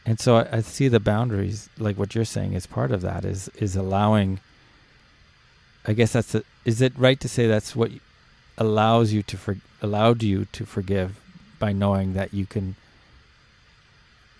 And 0.04 0.18
so 0.18 0.36
I, 0.36 0.58
I 0.58 0.60
see 0.60 0.88
the 0.88 1.00
boundaries 1.00 1.68
like 1.78 1.98
what 1.98 2.14
you're 2.14 2.24
saying 2.24 2.52
is 2.52 2.66
part 2.66 2.92
of 2.92 3.00
that 3.02 3.24
is 3.24 3.48
is 3.56 3.76
allowing 3.76 4.40
i 5.86 5.92
guess 5.92 6.12
that's 6.12 6.32
the, 6.32 6.44
is 6.64 6.80
it 6.80 6.92
right 6.96 7.20
to 7.20 7.28
say 7.28 7.46
that's 7.46 7.76
what 7.76 7.90
allows 8.58 9.12
you 9.12 9.22
to 9.22 9.36
for, 9.36 9.56
allowed 9.80 10.22
you 10.22 10.44
to 10.52 10.66
forgive 10.66 11.18
by 11.58 11.72
knowing 11.72 12.14
that 12.14 12.34
you 12.34 12.46
can 12.46 12.76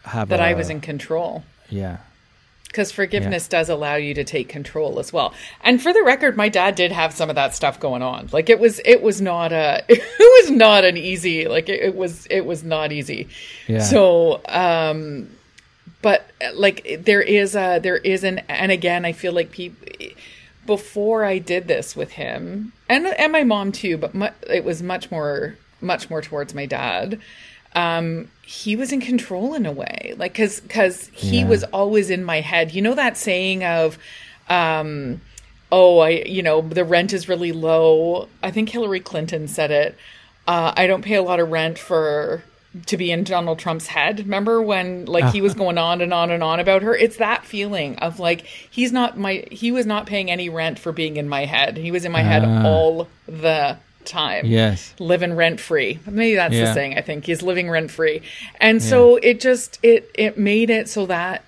have 0.05 0.29
that 0.29 0.41
I 0.41 0.51
I 0.51 0.55
was 0.55 0.71
in 0.71 0.81
control. 0.81 1.45
Yeah. 1.71 1.99
Because 2.67 2.93
forgiveness 2.93 3.49
yeah. 3.51 3.59
does 3.59 3.71
allow 3.71 3.95
you 3.95 4.13
to 4.15 4.25
take 4.25 4.49
control 4.51 4.99
as 4.99 5.11
well. 5.11 5.33
And 5.63 5.83
for 5.83 5.93
the 5.93 6.03
record, 6.03 6.37
my 6.37 6.51
dad 6.51 6.75
did 6.75 6.93
have 6.93 7.15
some 7.15 7.31
of 7.31 7.37
that 7.37 7.55
stuff 7.55 7.81
going 7.81 8.03
on. 8.03 8.29
Like 8.31 8.51
it 8.51 8.59
was, 8.59 8.81
it 8.85 9.01
was 9.01 9.23
not 9.23 9.53
a, 9.53 9.83
it 9.89 10.45
was 10.45 10.51
not 10.51 10.85
an 10.85 10.97
easy. 10.97 11.49
Like 11.49 11.69
it, 11.69 11.81
it 11.81 11.95
was, 11.95 12.27
it 12.27 12.45
was 12.45 12.63
not 12.63 12.93
easy. 12.93 13.29
Yeah. 13.67 13.81
So, 13.81 14.43
um, 14.49 15.31
but 16.03 16.31
like 16.55 17.01
there 17.01 17.23
is 17.23 17.57
a, 17.57 17.81
there 17.83 17.97
is 17.97 18.23
an, 18.23 18.41
and 18.49 18.71
again, 18.71 19.07
I 19.07 19.13
feel 19.13 19.33
like 19.33 19.51
people 19.51 19.89
before 20.69 21.25
I 21.25 21.39
did 21.39 21.67
this 21.67 21.97
with 21.97 22.13
him 22.13 22.75
and 22.91 23.07
and 23.07 23.33
my 23.33 23.43
mom 23.43 23.73
too, 23.73 23.97
but 23.97 24.15
mu- 24.15 24.29
it 24.49 24.65
was 24.65 24.83
much 24.83 25.11
more 25.11 25.57
much 25.81 26.11
more 26.11 26.21
towards 26.21 26.55
my 26.55 26.67
dad. 26.67 27.19
Um, 27.75 28.29
he 28.43 28.77
was 28.77 28.93
in 28.93 29.01
control 29.01 29.55
in 29.55 29.65
a 29.65 29.73
way, 29.73 30.15
like 30.19 30.33
because 30.33 30.61
because 30.61 31.09
he 31.09 31.41
yeah. 31.41 31.49
was 31.49 31.65
always 31.65 32.11
in 32.11 32.23
my 32.23 32.43
head. 32.43 32.75
You 32.75 32.83
know 32.83 32.95
that 32.95 33.17
saying 33.17 33.65
of, 33.65 33.99
um, 34.51 35.23
oh, 35.73 36.01
I 36.01 36.11
you 36.11 36.43
know 36.43 36.61
the 36.61 36.85
rent 36.85 37.15
is 37.15 37.31
really 37.31 37.53
low. 37.53 38.29
I 38.43 38.51
think 38.51 38.69
Hillary 38.69 39.01
Clinton 39.01 39.49
said 39.49 39.71
it. 39.71 39.97
Uh, 40.47 40.75
I 40.77 40.87
don't 40.87 41.03
pay 41.03 41.15
a 41.15 41.23
lot 41.23 41.41
of 41.41 41.51
rent 41.51 41.79
for 41.79 42.43
to 42.87 42.97
be 42.97 43.11
in 43.11 43.25
Donald 43.25 43.59
Trump's 43.59 43.87
head. 43.87 44.21
Remember 44.21 44.61
when 44.61 45.07
like 45.07 45.33
he 45.33 45.41
was 45.41 45.55
going 45.55 45.79
on 45.79 46.01
and 46.01 46.13
on 46.13 46.31
and 46.31 46.43
on 46.43 46.61
about 46.61 46.83
her? 46.83 46.95
It's 46.95 47.17
that 47.17 47.45
feeling 47.45 47.97
of 47.97 48.21
like 48.21 48.43
he's 48.43 48.93
not 48.93 49.19
my 49.19 49.45
he 49.51 49.73
was 49.73 49.87
not 49.87 50.07
paying 50.07 50.31
any 50.31 50.49
rent 50.49 50.79
for 50.79 50.93
being 50.93 51.17
in 51.17 51.29
my 51.29 51.45
head. 51.45 51.77
He 51.77 51.91
was 51.91 52.05
in 52.05 52.13
my 52.13 52.23
head 52.23 52.45
ah. 52.45 52.67
all 52.67 53.09
the 53.27 53.79
time. 54.05 54.47
Yes. 54.47 54.95
Living 54.99 55.35
rent 55.35 55.61
free. 55.61 55.99
Maybe 56.07 56.35
that's 56.35 56.55
yeah. 56.55 56.67
the 56.67 56.75
saying, 56.75 56.99
I 56.99 57.03
think. 57.03 57.27
He's 57.27 57.43
living 57.43 57.71
rent 57.71 57.91
free. 57.91 58.23
And 58.61 58.81
yeah. 58.81 58.89
so 58.89 59.17
it 59.17 59.41
just 59.41 59.79
it 59.83 60.11
it 60.15 60.39
made 60.39 60.71
it 60.71 60.89
so 60.89 61.07
that 61.07 61.45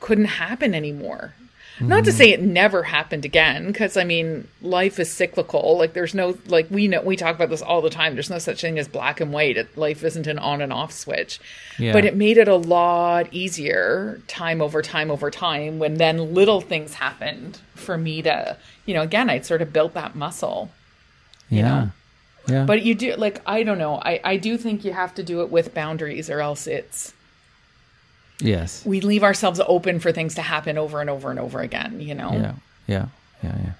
couldn't 0.00 0.26
happen 0.26 0.74
anymore. 0.74 1.34
Mm-hmm. 1.76 1.88
Not 1.88 2.04
to 2.04 2.10
mm-hmm. 2.10 2.16
say 2.16 2.30
it 2.30 2.40
never 2.40 2.84
happened 2.84 3.26
again, 3.26 3.66
because 3.66 3.98
I 3.98 4.04
mean, 4.04 4.48
life 4.62 4.98
is 4.98 5.10
cyclical. 5.10 5.76
Like 5.76 5.92
there's 5.92 6.14
no 6.14 6.38
like 6.46 6.70
we 6.70 6.88
know 6.88 7.02
we 7.02 7.16
talk 7.16 7.34
about 7.34 7.50
this 7.50 7.60
all 7.60 7.82
the 7.82 7.90
time. 7.90 8.14
There's 8.14 8.30
no 8.30 8.38
such 8.38 8.62
thing 8.62 8.78
as 8.78 8.88
black 8.88 9.20
and 9.20 9.30
white. 9.30 9.58
It, 9.58 9.76
life 9.76 10.02
isn't 10.02 10.26
an 10.26 10.38
on 10.38 10.62
and 10.62 10.72
off 10.72 10.90
switch. 10.90 11.38
Yeah. 11.78 11.92
But 11.92 12.06
it 12.06 12.16
made 12.16 12.38
it 12.38 12.48
a 12.48 12.56
lot 12.56 13.28
easier 13.30 14.22
time 14.26 14.62
over 14.62 14.80
time 14.80 15.10
over 15.10 15.30
time 15.30 15.78
when 15.78 15.94
then 15.94 16.32
little 16.32 16.62
things 16.62 16.94
happened 16.94 17.60
for 17.74 17.98
me 17.98 18.22
to, 18.22 18.56
you 18.86 18.94
know, 18.94 19.02
again, 19.02 19.28
I'd 19.28 19.44
sort 19.44 19.60
of 19.60 19.70
built 19.70 19.92
that 19.92 20.14
muscle. 20.14 20.70
Yeah. 21.50 21.62
Know? 21.62 21.90
Yeah. 22.48 22.64
But 22.64 22.82
you 22.84 22.94
do 22.94 23.16
like 23.16 23.42
I 23.44 23.64
don't 23.64 23.78
know. 23.78 24.00
I 24.02 24.18
I 24.24 24.36
do 24.38 24.56
think 24.56 24.82
you 24.82 24.94
have 24.94 25.14
to 25.16 25.22
do 25.22 25.42
it 25.42 25.50
with 25.50 25.74
boundaries 25.74 26.30
or 26.30 26.40
else 26.40 26.66
it's 26.66 27.12
Yes. 28.38 28.84
We 28.84 29.00
leave 29.00 29.22
ourselves 29.22 29.60
open 29.66 30.00
for 30.00 30.12
things 30.12 30.34
to 30.34 30.42
happen 30.42 30.78
over 30.78 31.00
and 31.00 31.08
over 31.08 31.30
and 31.30 31.38
over 31.38 31.60
again, 31.60 32.00
you 32.00 32.14
know? 32.14 32.32
Yeah. 32.32 32.54
Yeah. 32.86 33.06
Yeah. 33.42 33.56
Yeah. 33.64 33.72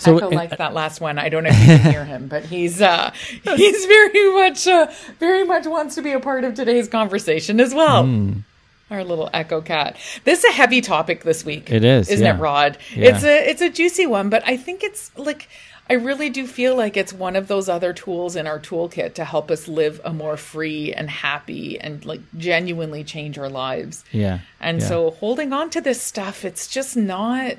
So 0.00 0.16
Echo 0.16 0.30
liked 0.30 0.56
that 0.56 0.72
last 0.72 1.00
one. 1.02 1.18
I 1.18 1.28
don't 1.28 1.44
know 1.44 1.50
if 1.52 1.60
you 1.60 1.78
can 1.78 1.92
hear 1.92 2.04
him, 2.06 2.26
but 2.26 2.46
he's 2.46 2.80
uh, 2.80 3.12
he's 3.42 3.84
very 3.84 4.32
much 4.32 4.66
uh, 4.66 4.90
very 5.18 5.44
much 5.44 5.66
wants 5.66 5.94
to 5.96 6.02
be 6.02 6.12
a 6.12 6.20
part 6.20 6.44
of 6.44 6.54
today's 6.54 6.88
conversation 6.88 7.60
as 7.60 7.74
well. 7.74 8.04
Mm. 8.04 8.44
Our 8.90 9.04
little 9.04 9.28
Echo 9.34 9.60
cat. 9.60 9.96
This 10.24 10.38
is 10.40 10.46
a 10.46 10.52
heavy 10.52 10.80
topic 10.80 11.22
this 11.22 11.44
week. 11.44 11.70
It 11.70 11.84
is, 11.84 12.08
isn't 12.08 12.26
yeah. 12.26 12.34
it, 12.34 12.40
Rod? 12.40 12.78
Yeah. 12.94 13.14
It's 13.14 13.24
a 13.24 13.50
it's 13.50 13.60
a 13.60 13.68
juicy 13.68 14.06
one, 14.06 14.30
but 14.30 14.42
I 14.46 14.56
think 14.56 14.82
it's 14.82 15.16
like 15.18 15.48
I 15.90 15.94
really 15.94 16.30
do 16.30 16.46
feel 16.46 16.76
like 16.76 16.96
it's 16.96 17.12
one 17.12 17.34
of 17.34 17.48
those 17.48 17.68
other 17.68 17.92
tools 17.92 18.36
in 18.36 18.46
our 18.46 18.60
toolkit 18.60 19.14
to 19.14 19.24
help 19.24 19.50
us 19.50 19.66
live 19.66 20.00
a 20.04 20.12
more 20.12 20.36
free 20.36 20.92
and 20.92 21.10
happy 21.10 21.80
and 21.80 22.04
like 22.04 22.20
genuinely 22.38 23.02
change 23.02 23.38
our 23.38 23.48
lives. 23.48 24.04
Yeah. 24.12 24.38
And 24.60 24.80
yeah. 24.80 24.86
so 24.86 25.10
holding 25.10 25.52
on 25.52 25.68
to 25.70 25.80
this 25.80 26.00
stuff, 26.00 26.44
it's 26.44 26.68
just 26.68 26.96
not 26.96 27.56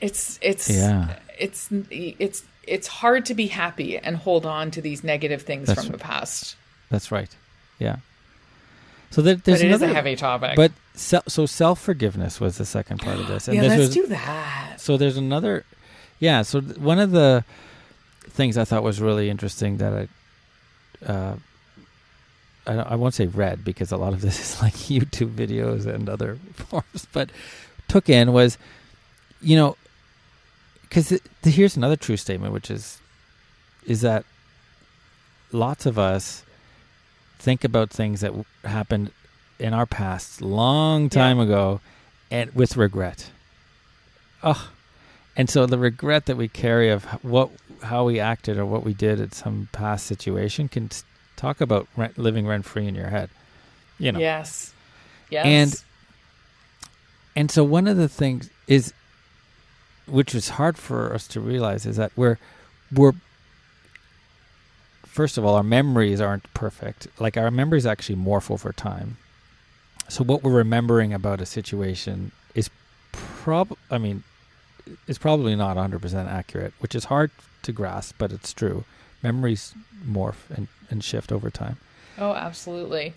it's 0.00 0.38
it's 0.40 0.70
yeah. 0.70 1.18
it's 1.38 1.68
it's 1.90 2.44
it's 2.66 2.86
hard 2.86 3.26
to 3.26 3.34
be 3.34 3.46
happy 3.46 3.98
and 3.98 4.16
hold 4.16 4.46
on 4.46 4.70
to 4.70 4.80
these 4.80 5.04
negative 5.04 5.42
things 5.42 5.66
That's 5.66 5.82
from 5.82 5.92
the 5.92 5.98
past. 5.98 6.56
That's 6.88 7.12
right. 7.12 7.28
Yeah. 7.78 7.96
So 9.10 9.20
there, 9.20 9.34
there's 9.34 9.60
but 9.60 9.66
it 9.66 9.68
another 9.68 9.86
is 9.86 9.92
a 9.92 9.94
heavy 9.94 10.16
topic. 10.16 10.56
But 10.56 10.72
se- 10.94 11.20
so 11.28 11.44
self 11.44 11.78
forgiveness 11.78 12.40
was 12.40 12.56
the 12.56 12.64
second 12.64 13.02
part 13.02 13.18
of 13.18 13.26
this. 13.26 13.48
And 13.48 13.56
yeah, 13.56 13.62
this 13.64 13.70
let's 13.70 13.80
was, 13.80 13.94
do 13.94 14.06
that. 14.06 14.80
So 14.80 14.96
there's 14.96 15.18
another 15.18 15.66
yeah. 16.22 16.42
So 16.42 16.60
th- 16.60 16.78
one 16.78 17.00
of 17.00 17.10
the 17.10 17.44
things 18.30 18.56
I 18.56 18.64
thought 18.64 18.84
was 18.84 19.00
really 19.00 19.28
interesting 19.28 19.78
that 19.78 20.08
I, 21.04 21.12
uh, 21.12 21.36
I, 22.64 22.74
I 22.74 22.94
won't 22.94 23.14
say 23.14 23.26
read 23.26 23.64
because 23.64 23.90
a 23.90 23.96
lot 23.96 24.12
of 24.12 24.20
this 24.26 24.38
is 24.38 24.62
like 24.62 24.74
YouTube 24.74 25.34
videos 25.34 25.84
and 25.84 26.08
other 26.08 26.36
forms, 26.54 27.08
but 27.12 27.30
took 27.88 28.08
in 28.08 28.32
was, 28.32 28.56
you 29.40 29.56
know, 29.56 29.76
because 30.82 31.18
here's 31.42 31.76
another 31.76 31.96
true 31.96 32.16
statement, 32.16 32.52
which 32.52 32.70
is, 32.70 33.00
is 33.84 34.02
that 34.02 34.24
lots 35.50 35.86
of 35.86 35.98
us 35.98 36.44
think 37.40 37.64
about 37.64 37.90
things 37.90 38.20
that 38.20 38.28
w- 38.28 38.44
happened 38.62 39.10
in 39.58 39.74
our 39.74 39.86
past 39.86 40.40
long 40.40 41.08
time 41.08 41.38
yeah. 41.38 41.44
ago 41.44 41.80
and 42.30 42.54
with 42.54 42.76
regret. 42.76 43.32
Oh, 44.44 44.70
and 45.36 45.48
so 45.50 45.66
the 45.66 45.78
regret 45.78 46.26
that 46.26 46.36
we 46.36 46.48
carry 46.48 46.90
of 46.90 47.04
what 47.24 47.50
how 47.82 48.04
we 48.04 48.20
acted 48.20 48.58
or 48.58 48.64
what 48.66 48.84
we 48.84 48.94
did 48.94 49.20
at 49.20 49.34
some 49.34 49.68
past 49.72 50.06
situation 50.06 50.68
can 50.68 50.88
talk 51.36 51.60
about 51.60 51.88
rent, 51.96 52.16
living 52.18 52.46
rent 52.46 52.64
free 52.64 52.86
in 52.86 52.94
your 52.94 53.08
head. 53.08 53.28
You 53.98 54.12
know. 54.12 54.18
Yes. 54.20 54.72
Yes. 55.30 55.46
And- 55.46 55.84
And 57.34 57.50
so 57.50 57.64
one 57.64 57.86
of 57.88 57.96
the 57.96 58.08
things 58.08 58.50
is 58.68 58.92
which 60.06 60.34
is 60.34 60.50
hard 60.50 60.76
for 60.76 61.14
us 61.14 61.26
to 61.28 61.40
realize 61.40 61.86
is 61.86 61.96
that 61.96 62.12
we're 62.16 62.36
we're 62.92 63.12
first 65.06 65.38
of 65.38 65.44
all 65.44 65.54
our 65.56 65.62
memories 65.62 66.20
aren't 66.20 66.52
perfect. 66.54 67.08
Like 67.18 67.36
our 67.36 67.50
memories 67.50 67.86
actually 67.86 68.16
morph 68.16 68.50
over 68.50 68.72
time. 68.72 69.16
So 70.08 70.24
what 70.24 70.42
we're 70.42 70.52
remembering 70.52 71.12
about 71.14 71.40
a 71.40 71.46
situation 71.46 72.32
is 72.54 72.68
prob 73.12 73.76
I 73.90 73.98
mean 73.98 74.24
is 75.06 75.18
probably 75.18 75.54
not 75.56 75.76
100% 75.76 76.26
accurate, 76.26 76.72
which 76.80 76.94
is 76.94 77.04
hard 77.04 77.30
to 77.62 77.72
grasp, 77.72 78.16
but 78.18 78.32
it's 78.32 78.52
true. 78.52 78.84
Memories 79.22 79.74
morph 80.06 80.50
and, 80.50 80.68
and 80.90 81.02
shift 81.04 81.30
over 81.32 81.50
time. 81.50 81.78
oh, 82.18 82.34
absolutely. 82.34 83.14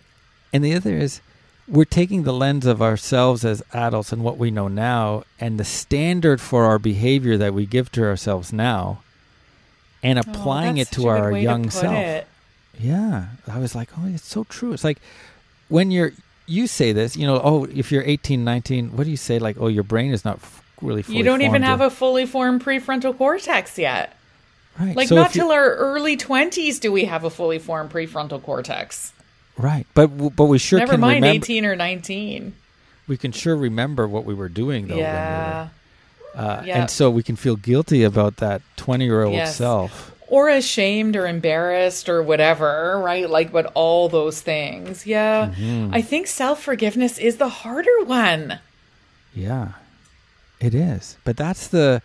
And 0.53 0.63
the 0.63 0.73
other 0.73 0.95
is 0.95 1.21
we're 1.67 1.85
taking 1.85 2.23
the 2.23 2.33
lens 2.33 2.65
of 2.65 2.81
ourselves 2.81 3.43
as 3.43 3.63
adults 3.73 4.11
and 4.11 4.23
what 4.23 4.37
we 4.37 4.51
know 4.51 4.67
now 4.67 5.23
and 5.39 5.59
the 5.59 5.65
standard 5.65 6.39
for 6.39 6.65
our 6.65 6.77
behavior 6.77 7.37
that 7.37 7.53
we 7.53 7.65
give 7.65 7.91
to 7.93 8.03
ourselves 8.03 8.53
now 8.53 9.01
and 10.03 10.19
oh, 10.19 10.21
applying 10.25 10.77
oh, 10.77 10.81
it 10.81 10.87
to 10.89 10.93
such 10.95 10.99
a 11.01 11.03
good 11.03 11.21
our 11.21 11.31
way 11.31 11.39
to 11.39 11.43
young 11.43 11.69
self. 11.69 11.95
it. 11.95 12.27
Yeah. 12.79 13.27
I 13.47 13.57
was 13.59 13.73
like, 13.73 13.89
"Oh, 13.97 14.05
it's 14.05 14.27
so 14.27 14.43
true." 14.43 14.73
It's 14.73 14.83
like 14.83 14.99
when 15.69 15.91
you're 15.91 16.11
you 16.45 16.67
say 16.67 16.91
this, 16.91 17.17
you 17.17 17.25
know, 17.25 17.41
oh, 17.43 17.65
if 17.65 17.91
you're 17.91 18.03
18, 18.03 18.43
19, 18.43 18.95
what 18.95 19.05
do 19.05 19.11
you 19.11 19.17
say 19.17 19.39
like, 19.39 19.57
"Oh, 19.59 19.67
your 19.67 19.83
brain 19.83 20.11
is 20.11 20.23
not 20.23 20.35
f- 20.35 20.61
really 20.81 21.03
You 21.07 21.23
don't 21.23 21.41
even 21.41 21.61
have 21.63 21.79
yet." 21.79 21.87
a 21.87 21.89
fully 21.89 22.25
formed 22.25 22.63
prefrontal 22.63 23.17
cortex 23.17 23.77
yet. 23.77 24.15
right. 24.79 24.95
Like 24.95 25.07
so 25.07 25.15
not 25.15 25.31
till 25.31 25.51
our 25.51 25.75
early 25.75 26.17
20s 26.17 26.79
do 26.79 26.91
we 26.91 27.05
have 27.05 27.23
a 27.23 27.29
fully 27.29 27.59
formed 27.59 27.91
prefrontal 27.91 28.41
cortex. 28.41 29.13
Right. 29.57 29.87
But 29.93 30.07
but 30.35 30.45
we 30.45 30.57
sure 30.57 30.79
Never 30.79 30.93
can 30.93 31.01
mind 31.01 31.23
remember 31.23 31.45
18 31.45 31.65
or 31.65 31.75
19. 31.75 32.53
we 33.07 33.17
can 33.17 33.31
sure 33.31 33.55
remember 33.55 34.07
what 34.07 34.25
we 34.25 34.33
were 34.33 34.49
doing 34.49 34.87
though 34.87 34.95
when 34.95 35.03
we 35.03 35.03
were 35.03 35.09
yeah. 35.09 35.67
Uh, 36.35 36.61
Yeah. 36.65 36.81
And 36.81 36.89
so 36.91 37.09
we 37.09 37.23
can 37.23 37.37
feel 37.37 37.55
guilty 37.55 38.03
about 38.03 38.37
that 38.37 38.61
20 38.75 39.05
year 39.05 39.23
old 39.23 39.33
Yes. 39.35 39.55
self. 39.55 40.11
Or 40.27 40.49
ashamed 40.49 41.15
or 41.15 41.27
embarrassed 41.27 42.09
or 42.09 42.21
whatever, 42.23 42.99
right? 42.99 43.29
Like, 43.29 43.51
but 43.53 43.71
all 43.75 44.09
those 44.09 44.41
things. 44.41 45.05
Yeah. 45.05 45.53
Mm-hmm. 45.55 45.93
I 45.93 46.01
think 46.01 46.25
self 46.27 46.61
forgiveness 46.63 47.17
is 47.19 47.37
the 47.37 47.47
harder 47.47 48.03
one. 48.03 48.59
Yeah, 49.35 49.73
it 50.65 50.73
is. 50.75 51.17
But 51.23 51.37
that's 51.37 51.67
the, 51.67 52.01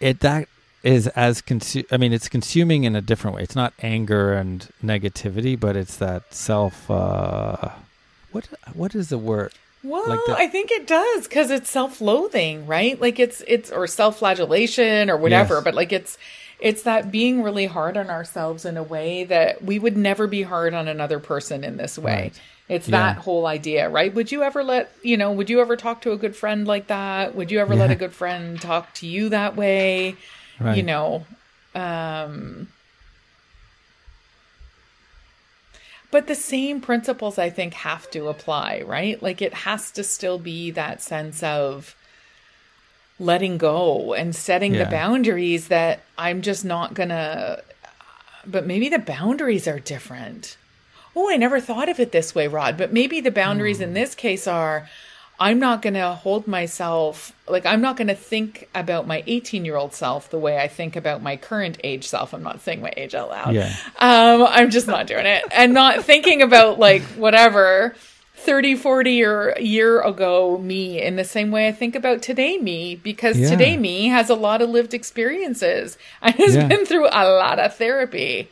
it, 0.00 0.20
that 0.20 0.48
is 0.82 1.06
as 1.08 1.40
consu- 1.42 1.86
I 1.90 1.96
mean, 1.96 2.12
it's 2.12 2.28
consuming 2.28 2.84
in 2.84 2.94
a 2.96 3.00
different 3.00 3.36
way. 3.36 3.42
It's 3.42 3.56
not 3.56 3.72
anger 3.82 4.32
and 4.34 4.68
negativity, 4.82 5.58
but 5.58 5.76
it's 5.76 5.96
that 5.96 6.32
self, 6.34 6.90
uh, 6.90 7.70
what, 8.32 8.48
what 8.74 8.94
is 8.94 9.08
the 9.08 9.18
word? 9.18 9.52
Well, 9.82 10.08
Like 10.08 10.20
the- 10.26 10.36
I 10.36 10.46
think 10.48 10.70
it 10.70 10.86
does 10.86 11.24
because 11.28 11.50
it's 11.50 11.68
self-loathing, 11.70 12.66
right? 12.66 12.98
Like 13.00 13.18
it's 13.20 13.42
it's 13.46 13.70
or 13.70 13.86
self-flagellation 13.86 15.10
or 15.10 15.16
whatever, 15.18 15.56
Yes. 15.56 15.64
but 15.64 15.74
like 15.74 15.92
it's 15.92 16.16
it's 16.60 16.82
that 16.82 17.10
being 17.10 17.42
really 17.42 17.66
hard 17.66 17.96
on 17.96 18.10
ourselves 18.10 18.64
in 18.64 18.76
a 18.76 18.82
way 18.82 19.24
that 19.24 19.62
we 19.62 19.78
would 19.78 19.96
never 19.96 20.26
be 20.26 20.42
hard 20.42 20.74
on 20.74 20.88
another 20.88 21.18
person 21.18 21.64
in 21.64 21.76
this 21.76 21.98
way. 21.98 22.12
Right. 22.14 22.40
It's 22.68 22.88
Yeah. 22.88 23.14
that 23.14 23.16
whole 23.18 23.46
idea, 23.46 23.88
right? 23.90 24.14
Would 24.14 24.32
you 24.32 24.42
ever 24.42 24.64
let, 24.64 24.90
you 25.02 25.16
know, 25.16 25.32
would 25.32 25.50
you 25.50 25.60
ever 25.60 25.76
talk 25.76 26.00
to 26.02 26.12
a 26.12 26.16
good 26.16 26.34
friend 26.34 26.66
like 26.66 26.86
that? 26.86 27.34
Would 27.34 27.50
you 27.50 27.58
ever 27.60 27.74
let 27.76 27.90
a 27.90 27.94
good 27.94 28.12
friend 28.12 28.60
talk 28.60 28.94
to 28.94 29.06
you 29.06 29.28
that 29.30 29.56
way? 29.56 30.16
Right. 30.60 30.76
You 30.78 30.82
know, 30.84 31.26
um 31.74 32.68
but 36.10 36.28
the 36.28 36.34
same 36.36 36.80
principles 36.80 37.38
I 37.38 37.50
think 37.50 37.74
have 37.74 38.08
to 38.12 38.28
apply, 38.28 38.82
right? 38.86 39.20
Like 39.20 39.42
it 39.42 39.52
has 39.52 39.90
to 39.92 40.04
still 40.04 40.38
be 40.38 40.70
that 40.70 41.02
sense 41.02 41.42
of 41.42 41.96
letting 43.18 43.58
go 43.58 44.12
and 44.14 44.34
setting 44.34 44.74
Yeah. 44.74 44.84
the 44.84 44.90
boundaries 44.90 45.68
that 45.68 46.00
I'm 46.18 46.42
just 46.42 46.64
not 46.64 46.94
gonna 46.94 47.60
but 48.46 48.66
maybe 48.66 48.88
the 48.90 48.98
boundaries 48.98 49.66
are 49.66 49.78
different. 49.78 50.56
Oh, 51.16 51.30
I 51.30 51.36
never 51.36 51.60
thought 51.60 51.88
of 51.88 51.98
it 51.98 52.12
this 52.12 52.34
way, 52.34 52.46
Rod, 52.46 52.76
but 52.76 52.92
maybe 52.92 53.20
the 53.20 53.30
boundaries 53.30 53.80
in 53.80 53.94
this 53.94 54.14
case 54.14 54.46
are 54.46 54.88
I'm 55.40 55.58
not 55.58 55.80
going 55.82 55.94
to 55.94 56.10
hold 56.10 56.46
myself 56.46 57.32
like 57.48 57.64
I'm 57.66 57.80
not 57.80 57.96
going 57.96 58.06
to 58.08 58.14
think 58.14 58.68
about 58.74 59.06
my 59.06 59.24
18 59.26 59.64
year 59.64 59.76
old 59.76 59.92
self 59.94 60.28
the 60.30 60.38
way 60.38 60.58
I 60.58 60.68
think 60.68 60.94
about 60.94 61.22
my 61.22 61.36
current 61.36 61.78
age 61.82 62.06
self. 62.06 62.32
I'm 62.34 62.42
not 62.42 62.60
saying 62.60 62.82
my 62.82 62.92
age 62.96 63.14
out 63.14 63.30
loud. 63.30 63.54
Yeah. 63.54 63.74
Um, 63.98 64.46
I'm 64.48 64.70
just 64.70 64.86
not 64.86 65.06
doing 65.06 65.26
it 65.26 65.42
and 65.52 65.72
not 65.72 66.04
thinking 66.04 66.42
about 66.42 66.78
like 66.78 67.02
whatever 67.16 67.94
30, 68.44 68.76
40 68.76 69.24
or 69.24 69.48
a 69.50 69.62
year 69.62 70.00
ago 70.02 70.58
me 70.58 71.00
in 71.02 71.16
the 71.16 71.24
same 71.24 71.50
way 71.50 71.66
I 71.68 71.72
think 71.72 71.94
about 71.96 72.22
today 72.22 72.58
me 72.58 72.94
because 72.96 73.38
Yeah. 73.38 73.48
today 73.50 73.76
me 73.76 74.06
has 74.08 74.28
a 74.30 74.34
lot 74.34 74.60
of 74.62 74.70
lived 74.70 74.94
experiences 74.94 75.96
and 76.22 76.34
has 76.34 76.54
Yeah. 76.54 76.68
been 76.68 76.84
through 76.86 77.06
a 77.08 77.24
lot 77.28 77.58
of 77.58 77.74
therapy. 77.76 78.48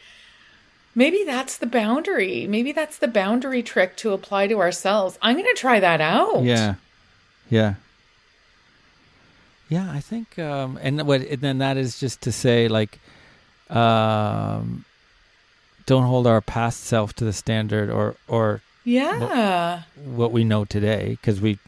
Maybe 0.94 1.24
that's 1.24 1.56
the 1.56 1.66
boundary. 1.66 2.46
Maybe 2.46 2.72
that's 2.72 2.98
the 2.98 3.08
boundary 3.08 3.62
trick 3.62 3.96
to 3.98 4.12
apply 4.12 4.46
to 4.48 4.60
ourselves. 4.60 5.18
I'm 5.22 5.36
going 5.36 5.46
to 5.46 5.60
try 5.60 5.80
that 5.80 6.00
out. 6.00 6.42
Yeah. 6.44 6.74
Yeah. 7.48 7.74
Yeah, 9.68 9.90
I 9.90 10.00
think, 10.00 10.38
um, 10.38 10.78
and 10.82 11.00
what, 11.06 11.22
and 11.22 11.40
then 11.40 11.58
that 11.58 11.78
is 11.78 11.98
just 11.98 12.20
to 12.22 12.32
say, 12.32 12.68
like, 12.68 12.98
um, 13.70 14.84
don't 15.86 16.02
hold 16.04 16.26
our 16.26 16.42
past 16.42 16.84
self 16.84 17.14
to 17.14 17.24
the 17.24 17.32
standard 17.32 17.88
or, 17.88 18.16
or 18.28 18.60
Yeah. 18.84 19.82
what 20.04 20.32
we 20.32 20.44
know 20.44 20.64
today, 20.64 21.18
because 21.20 21.40
we, 21.40 21.58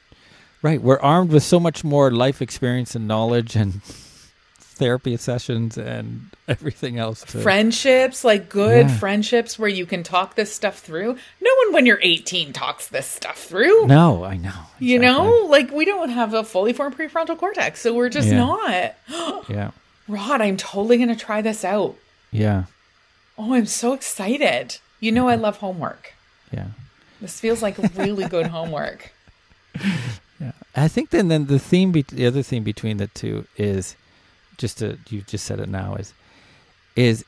right, 0.62 0.80
we're 0.82 1.00
armed 1.00 1.30
with 1.30 1.42
so 1.42 1.58
much 1.60 1.84
more 1.84 2.10
life 2.10 2.42
experience 2.42 2.94
and 2.94 3.06
knowledge 3.08 3.54
and 3.56 3.82
therapy 4.58 5.16
sessions 5.16 5.78
and 5.78 6.30
everything 6.48 6.98
else. 6.98 7.22
To, 7.22 7.38
Friendships, 7.40 8.24
like 8.24 8.48
good 8.48 8.88
Yeah. 8.88 8.96
friendships 8.98 9.58
where 9.58 9.68
you 9.68 9.86
can 9.86 10.02
talk 10.02 10.34
this 10.34 10.52
stuff 10.52 10.80
through. 10.80 11.16
No 11.40 11.50
one 11.64 11.72
when 11.72 11.86
you're 11.86 12.00
18 12.02 12.52
talks 12.52 12.88
this 12.88 13.06
stuff 13.06 13.38
through. 13.38 13.86
no, 13.86 14.24
I 14.24 14.36
know. 14.36 14.52
You 14.80 14.98
know, 14.98 15.46
like 15.48 15.70
we 15.70 15.84
don't 15.84 16.08
have 16.10 16.34
a 16.34 16.42
fully 16.44 16.72
formed 16.72 16.96
prefrontal 16.98 17.38
cortex, 17.38 17.80
so 17.80 17.94
we're 17.94 18.08
just 18.08 18.28
Yeah. 18.28 18.38
not. 18.38 18.94
Yeah. 19.48 19.70
Rod, 20.08 20.40
I'm 20.40 20.56
totally 20.56 20.96
going 20.96 21.08
to 21.10 21.16
try 21.16 21.40
this 21.42 21.64
out. 21.64 21.96
Yeah. 22.30 22.64
Oh, 23.38 23.54
I'm 23.54 23.66
so 23.66 23.92
excited. 23.94 24.78
You 25.00 25.12
know, 25.12 25.28
I 25.28 25.34
love 25.36 25.58
homework. 25.58 26.12
Yeah. 26.52 26.68
This 27.24 27.40
feels 27.40 27.62
like 27.62 27.78
really 27.96 28.28
good 28.28 28.46
homework. 28.48 29.10
Yeah, 30.40 30.50
I 30.74 30.88
think 30.88 31.10
then 31.10 31.28
then 31.28 31.46
the 31.46 31.60
theme, 31.60 31.92
be- 31.92 32.02
the 32.02 32.26
other 32.26 32.42
theme 32.42 32.64
between 32.64 32.96
the 32.96 33.06
two 33.06 33.46
is 33.56 33.94
just 34.58 34.78
to 34.78 34.98
you 35.08 35.22
just 35.22 35.44
said 35.46 35.60
it 35.60 35.68
now 35.68 35.94
is 35.94 36.12
is 36.96 37.24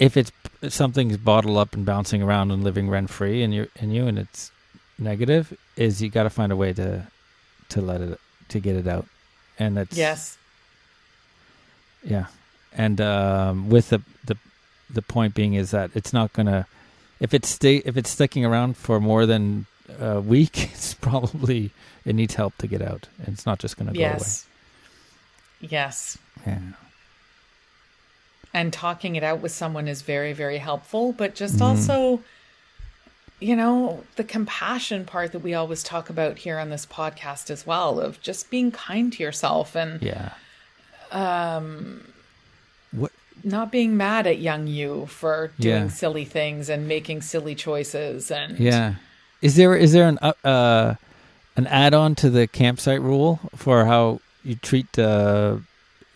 if 0.00 0.16
it's 0.16 0.32
if 0.62 0.72
something's 0.72 1.18
bottled 1.18 1.58
up 1.58 1.74
and 1.74 1.84
bouncing 1.84 2.22
around 2.22 2.50
and 2.50 2.64
living 2.64 2.88
rent 2.88 3.10
free 3.10 3.42
in 3.42 3.52
you 3.52 3.68
in 3.76 3.90
you 3.90 4.06
and 4.06 4.18
it's 4.18 4.50
negative 4.98 5.56
is 5.76 6.00
you 6.02 6.08
got 6.08 6.22
to 6.22 6.30
find 6.30 6.50
a 6.50 6.56
way 6.56 6.72
to 6.72 7.06
to 7.68 7.80
let 7.82 8.00
it 8.00 8.18
to 8.48 8.58
get 8.58 8.76
it 8.76 8.88
out 8.88 9.06
and 9.58 9.76
that's 9.76 9.94
Yes. 9.96 10.38
yeah 12.02 12.26
and 12.72 12.98
um 13.00 13.68
with 13.68 13.90
the 13.90 14.00
the 14.24 14.36
the 14.88 15.02
point 15.02 15.34
being 15.34 15.52
is 15.52 15.70
that 15.70 15.90
it's 15.94 16.14
not 16.14 16.32
gonna 16.32 16.66
if 17.22 17.32
it's 17.32 17.48
stay 17.48 17.76
if 17.90 17.96
it's 17.96 18.10
sticking 18.10 18.44
around 18.44 18.76
for 18.76 19.00
more 19.00 19.24
than 19.26 19.66
a 20.00 20.20
week 20.20 20.56
it's 20.74 20.94
probably 20.94 21.70
it 22.04 22.14
needs 22.14 22.34
help 22.34 22.52
to 22.58 22.66
get 22.66 22.82
out 22.82 23.08
and 23.24 23.28
it's 23.34 23.46
not 23.46 23.58
just 23.58 23.76
gonna 23.78 23.92
Yes. 23.94 24.00
Yes. 24.00 24.44
go 25.60 25.66
away 25.66 25.70
Yes. 25.70 26.18
yeah 26.46 26.58
and 28.54 28.72
talking 28.72 29.16
it 29.16 29.22
out 29.22 29.40
with 29.40 29.52
someone 29.52 29.88
is 29.88 30.02
very 30.02 30.32
very 30.32 30.58
helpful 30.58 31.12
but 31.12 31.34
just 31.34 31.56
Mhm. 31.56 31.62
also 31.68 32.22
you 33.40 33.56
know 33.56 34.04
the 34.16 34.24
compassion 34.24 35.04
part 35.04 35.32
that 35.32 35.40
we 35.40 35.54
always 35.54 35.82
talk 35.82 36.10
about 36.10 36.38
here 36.38 36.58
on 36.58 36.70
this 36.70 36.86
podcast 36.86 37.50
as 37.50 37.66
well 37.66 38.00
of 38.00 38.20
just 38.20 38.50
being 38.50 38.70
kind 38.70 39.12
to 39.14 39.22
yourself 39.22 39.74
and 39.74 40.02
yeah 40.02 40.30
um 41.10 42.11
not 43.44 43.70
being 43.72 43.96
mad 43.96 44.26
at 44.26 44.38
young 44.38 44.66
you 44.66 45.06
for 45.06 45.50
doing 45.58 45.84
Yeah. 45.84 45.88
silly 45.88 46.24
things 46.24 46.68
and 46.68 46.86
making 46.88 47.22
silly 47.22 47.54
choices 47.54 48.30
and 48.30 48.58
yeah 48.58 48.94
is 49.40 49.56
there 49.56 49.74
is 49.76 49.92
there 49.92 50.08
an 50.08 50.18
uh, 50.22 50.32
uh 50.44 50.94
an 51.56 51.66
add-on 51.66 52.14
to 52.16 52.30
the 52.30 52.46
campsite 52.46 53.00
rule 53.02 53.40
for 53.56 53.84
how 53.84 54.20
you 54.44 54.54
treat 54.56 54.98
uh 54.98 55.56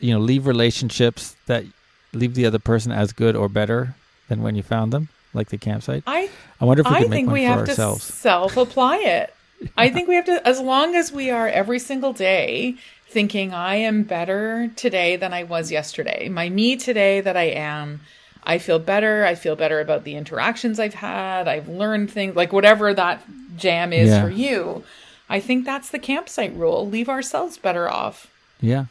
you 0.01 0.13
know 0.15 0.21
leave 0.21 0.47
relationships 0.47 1.37
that 1.47 1.65
leave 2.13 2.35
the 2.35 2.47
other 2.47 2.59
person 2.59 2.93
as 2.93 3.13
good 3.13 3.37
or 3.37 3.49
better 3.49 3.95
than 4.29 4.43
when 4.43 4.55
you 4.55 4.63
found 4.63 4.93
them 4.93 5.09
like 5.35 5.49
the 5.51 5.59
campsite 5.59 6.03
i 6.07 6.29
I 6.61 6.65
wonder 6.65 6.81
if 6.83 6.89
we 6.89 6.97
i 6.97 7.01
could 7.01 7.11
make 7.11 7.17
think 7.17 7.27
one 7.29 7.35
we 7.35 7.41
for 7.43 7.47
have 7.49 7.59
ourselves. 7.69 8.07
to 8.07 8.13
self 8.13 8.57
apply 8.57 8.97
it 8.99 9.35
i 9.77 9.89
think 9.91 10.09
we 10.09 10.15
have 10.15 10.25
to 10.27 10.47
as 10.47 10.61
long 10.61 10.95
as 10.95 11.13
we 11.13 11.31
are 11.31 11.49
every 11.49 11.79
single 11.79 12.13
day 12.13 12.77
thinking 13.17 13.55
I 13.55 13.77
am 13.77 14.03
better 14.03 14.69
today 14.77 15.17
than 15.17 15.33
I 15.33 15.43
was 15.45 15.73
yesterday. 15.73 16.29
My 16.29 16.51
me 16.51 16.77
today 16.77 17.23
that 17.23 17.35
I 17.35 17.45
am, 17.45 18.03
I 18.45 18.59
feel 18.59 18.79
better. 18.79 19.25
I 19.25 19.35
feel 19.35 19.57
better 19.57 19.81
about 19.81 20.05
the 20.05 20.17
interactions 20.17 20.79
I've 20.79 20.93
had. 20.93 21.49
I've 21.49 21.67
learned 21.67 22.11
things 22.11 22.37
like 22.37 22.53
whatever 22.53 22.93
that 22.93 23.23
jam 23.57 23.95
is 23.95 24.11
Yeah. 24.11 24.23
for 24.23 24.29
you. 24.29 24.85
I 25.31 25.41
think 25.41 25.65
that's 25.65 25.89
the 25.89 25.99
campsite 25.99 26.53
rule. 26.55 26.87
Leave 26.87 27.09
ourselves 27.09 27.57
better 27.57 27.89
off 27.91 28.27
Yeah. 28.61 28.85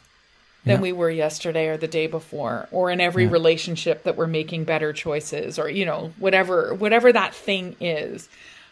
than 0.64 0.78
Yeah. 0.78 0.80
we 0.80 0.90
were 0.92 1.08
yesterday 1.08 1.68
or 1.68 1.76
the 1.76 1.86
day 1.86 2.08
before 2.08 2.66
or 2.72 2.90
in 2.90 3.00
every 3.00 3.26
Yeah. 3.26 3.30
relationship 3.30 4.02
that 4.02 4.16
we're 4.16 4.26
making 4.26 4.64
better 4.64 4.92
choices 4.92 5.56
or 5.56 5.70
you 5.70 5.84
know 5.86 6.10
whatever 6.18 6.74
whatever 6.74 7.12
that 7.12 7.32
thing 7.32 7.76
is 7.80 8.28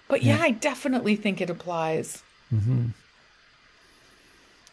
but 0.09 0.25
yeah, 0.25 0.39
i 0.41 0.51
definitely 0.51 1.15
think 1.15 1.41
it 1.41 1.49
applies 1.49 2.25
Mm-hmm. 2.53 2.87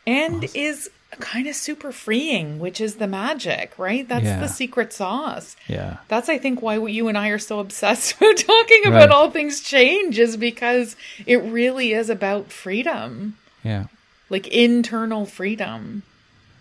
And 0.07 0.49
is 0.55 0.89
kind 1.19 1.45
of 1.47 1.53
super 1.55 1.91
freeing 1.91 2.57
which 2.57 2.79
is 2.79 2.95
the 2.95 3.07
magic 3.07 3.73
right 3.77 4.07
that's 4.07 4.23
Yeah. 4.23 4.39
the 4.39 4.47
secret 4.47 4.93
sauce 4.93 5.55
Yeah. 5.67 5.97
that's 6.07 6.29
i 6.29 6.37
think 6.37 6.61
why 6.61 6.77
you 6.87 7.07
and 7.09 7.17
i 7.17 7.27
are 7.29 7.37
so 7.39 7.59
obsessed 7.59 8.17
with 8.21 8.45
talking 8.47 8.81
about 8.85 9.09
Right. 9.09 9.09
all 9.09 9.29
things 9.29 9.59
change 9.61 10.17
is 10.17 10.37
because 10.37 10.95
it 11.25 11.37
really 11.37 11.91
is 11.91 12.09
about 12.09 12.49
freedom 12.51 13.35
Yeah. 13.63 13.85
like 14.29 14.47
internal 14.47 15.25
freedom 15.25 16.03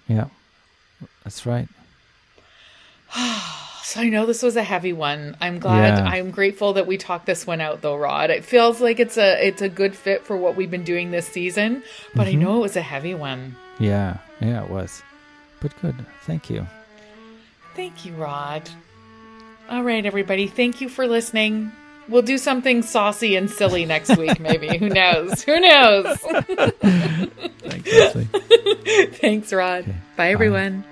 Yeah. 0.09 0.26
That's 1.24 1.46
right. 1.46 1.68
So 3.90 4.00
I 4.00 4.09
know 4.09 4.24
this 4.24 4.40
was 4.44 4.55
a 4.55 4.62
heavy 4.62 4.92
one. 4.92 5.37
I'm 5.40 5.59
glad. 5.59 5.98
Yeah. 5.98 6.05
I'm 6.05 6.31
grateful 6.31 6.74
that 6.74 6.87
we 6.87 6.96
talked 6.96 7.26
this 7.26 7.44
one 7.44 7.61
out, 7.61 7.81
though, 7.83 7.96
Rod. 7.96 8.31
It 8.31 8.44
feels 8.44 8.81
like 8.81 9.00
it's 9.00 9.16
a 9.18 9.44
it's 9.44 9.62
a 9.62 9.68
good 9.68 9.96
fit 9.96 10.24
for 10.24 10.37
what 10.37 10.55
we've 10.55 10.70
been 10.70 10.85
doing 10.85 11.11
this 11.11 11.26
season, 11.26 11.83
but 12.14 12.29
Mm-hmm. 12.29 12.38
I 12.38 12.40
know 12.40 12.57
it 12.59 12.61
was 12.61 12.76
a 12.76 12.83
heavy 12.83 13.14
one. 13.14 13.57
Yeah. 13.81 14.18
Yeah, 14.40 14.62
it 14.62 14.70
was. 14.70 15.03
But 15.59 15.72
good. 15.83 15.96
Thank 16.22 16.48
you. 16.48 16.68
Thank 17.74 18.05
you, 18.05 18.12
Rod. 18.14 18.70
All 19.68 19.83
right, 19.83 20.07
everybody. 20.07 20.46
Thank 20.46 20.81
you 20.81 20.88
for 20.88 21.09
listening. 21.09 21.72
We'll 22.09 22.22
do 22.22 22.38
something 22.38 22.83
saucy 22.83 23.35
and 23.35 23.50
silly 23.50 23.87
next 23.87 24.16
week, 24.16 24.38
maybe. 24.48 24.79
Who 24.79 24.88
knows? 24.88 25.42
Who 25.42 25.59
knows? 25.59 26.16
Thanks, 26.81 27.92
Lesley. 27.92 28.24
Thanks, 29.14 29.53
Rod. 29.53 29.85
Bye, 29.87 29.94
Bye. 30.16 30.31
everyone. 30.31 30.85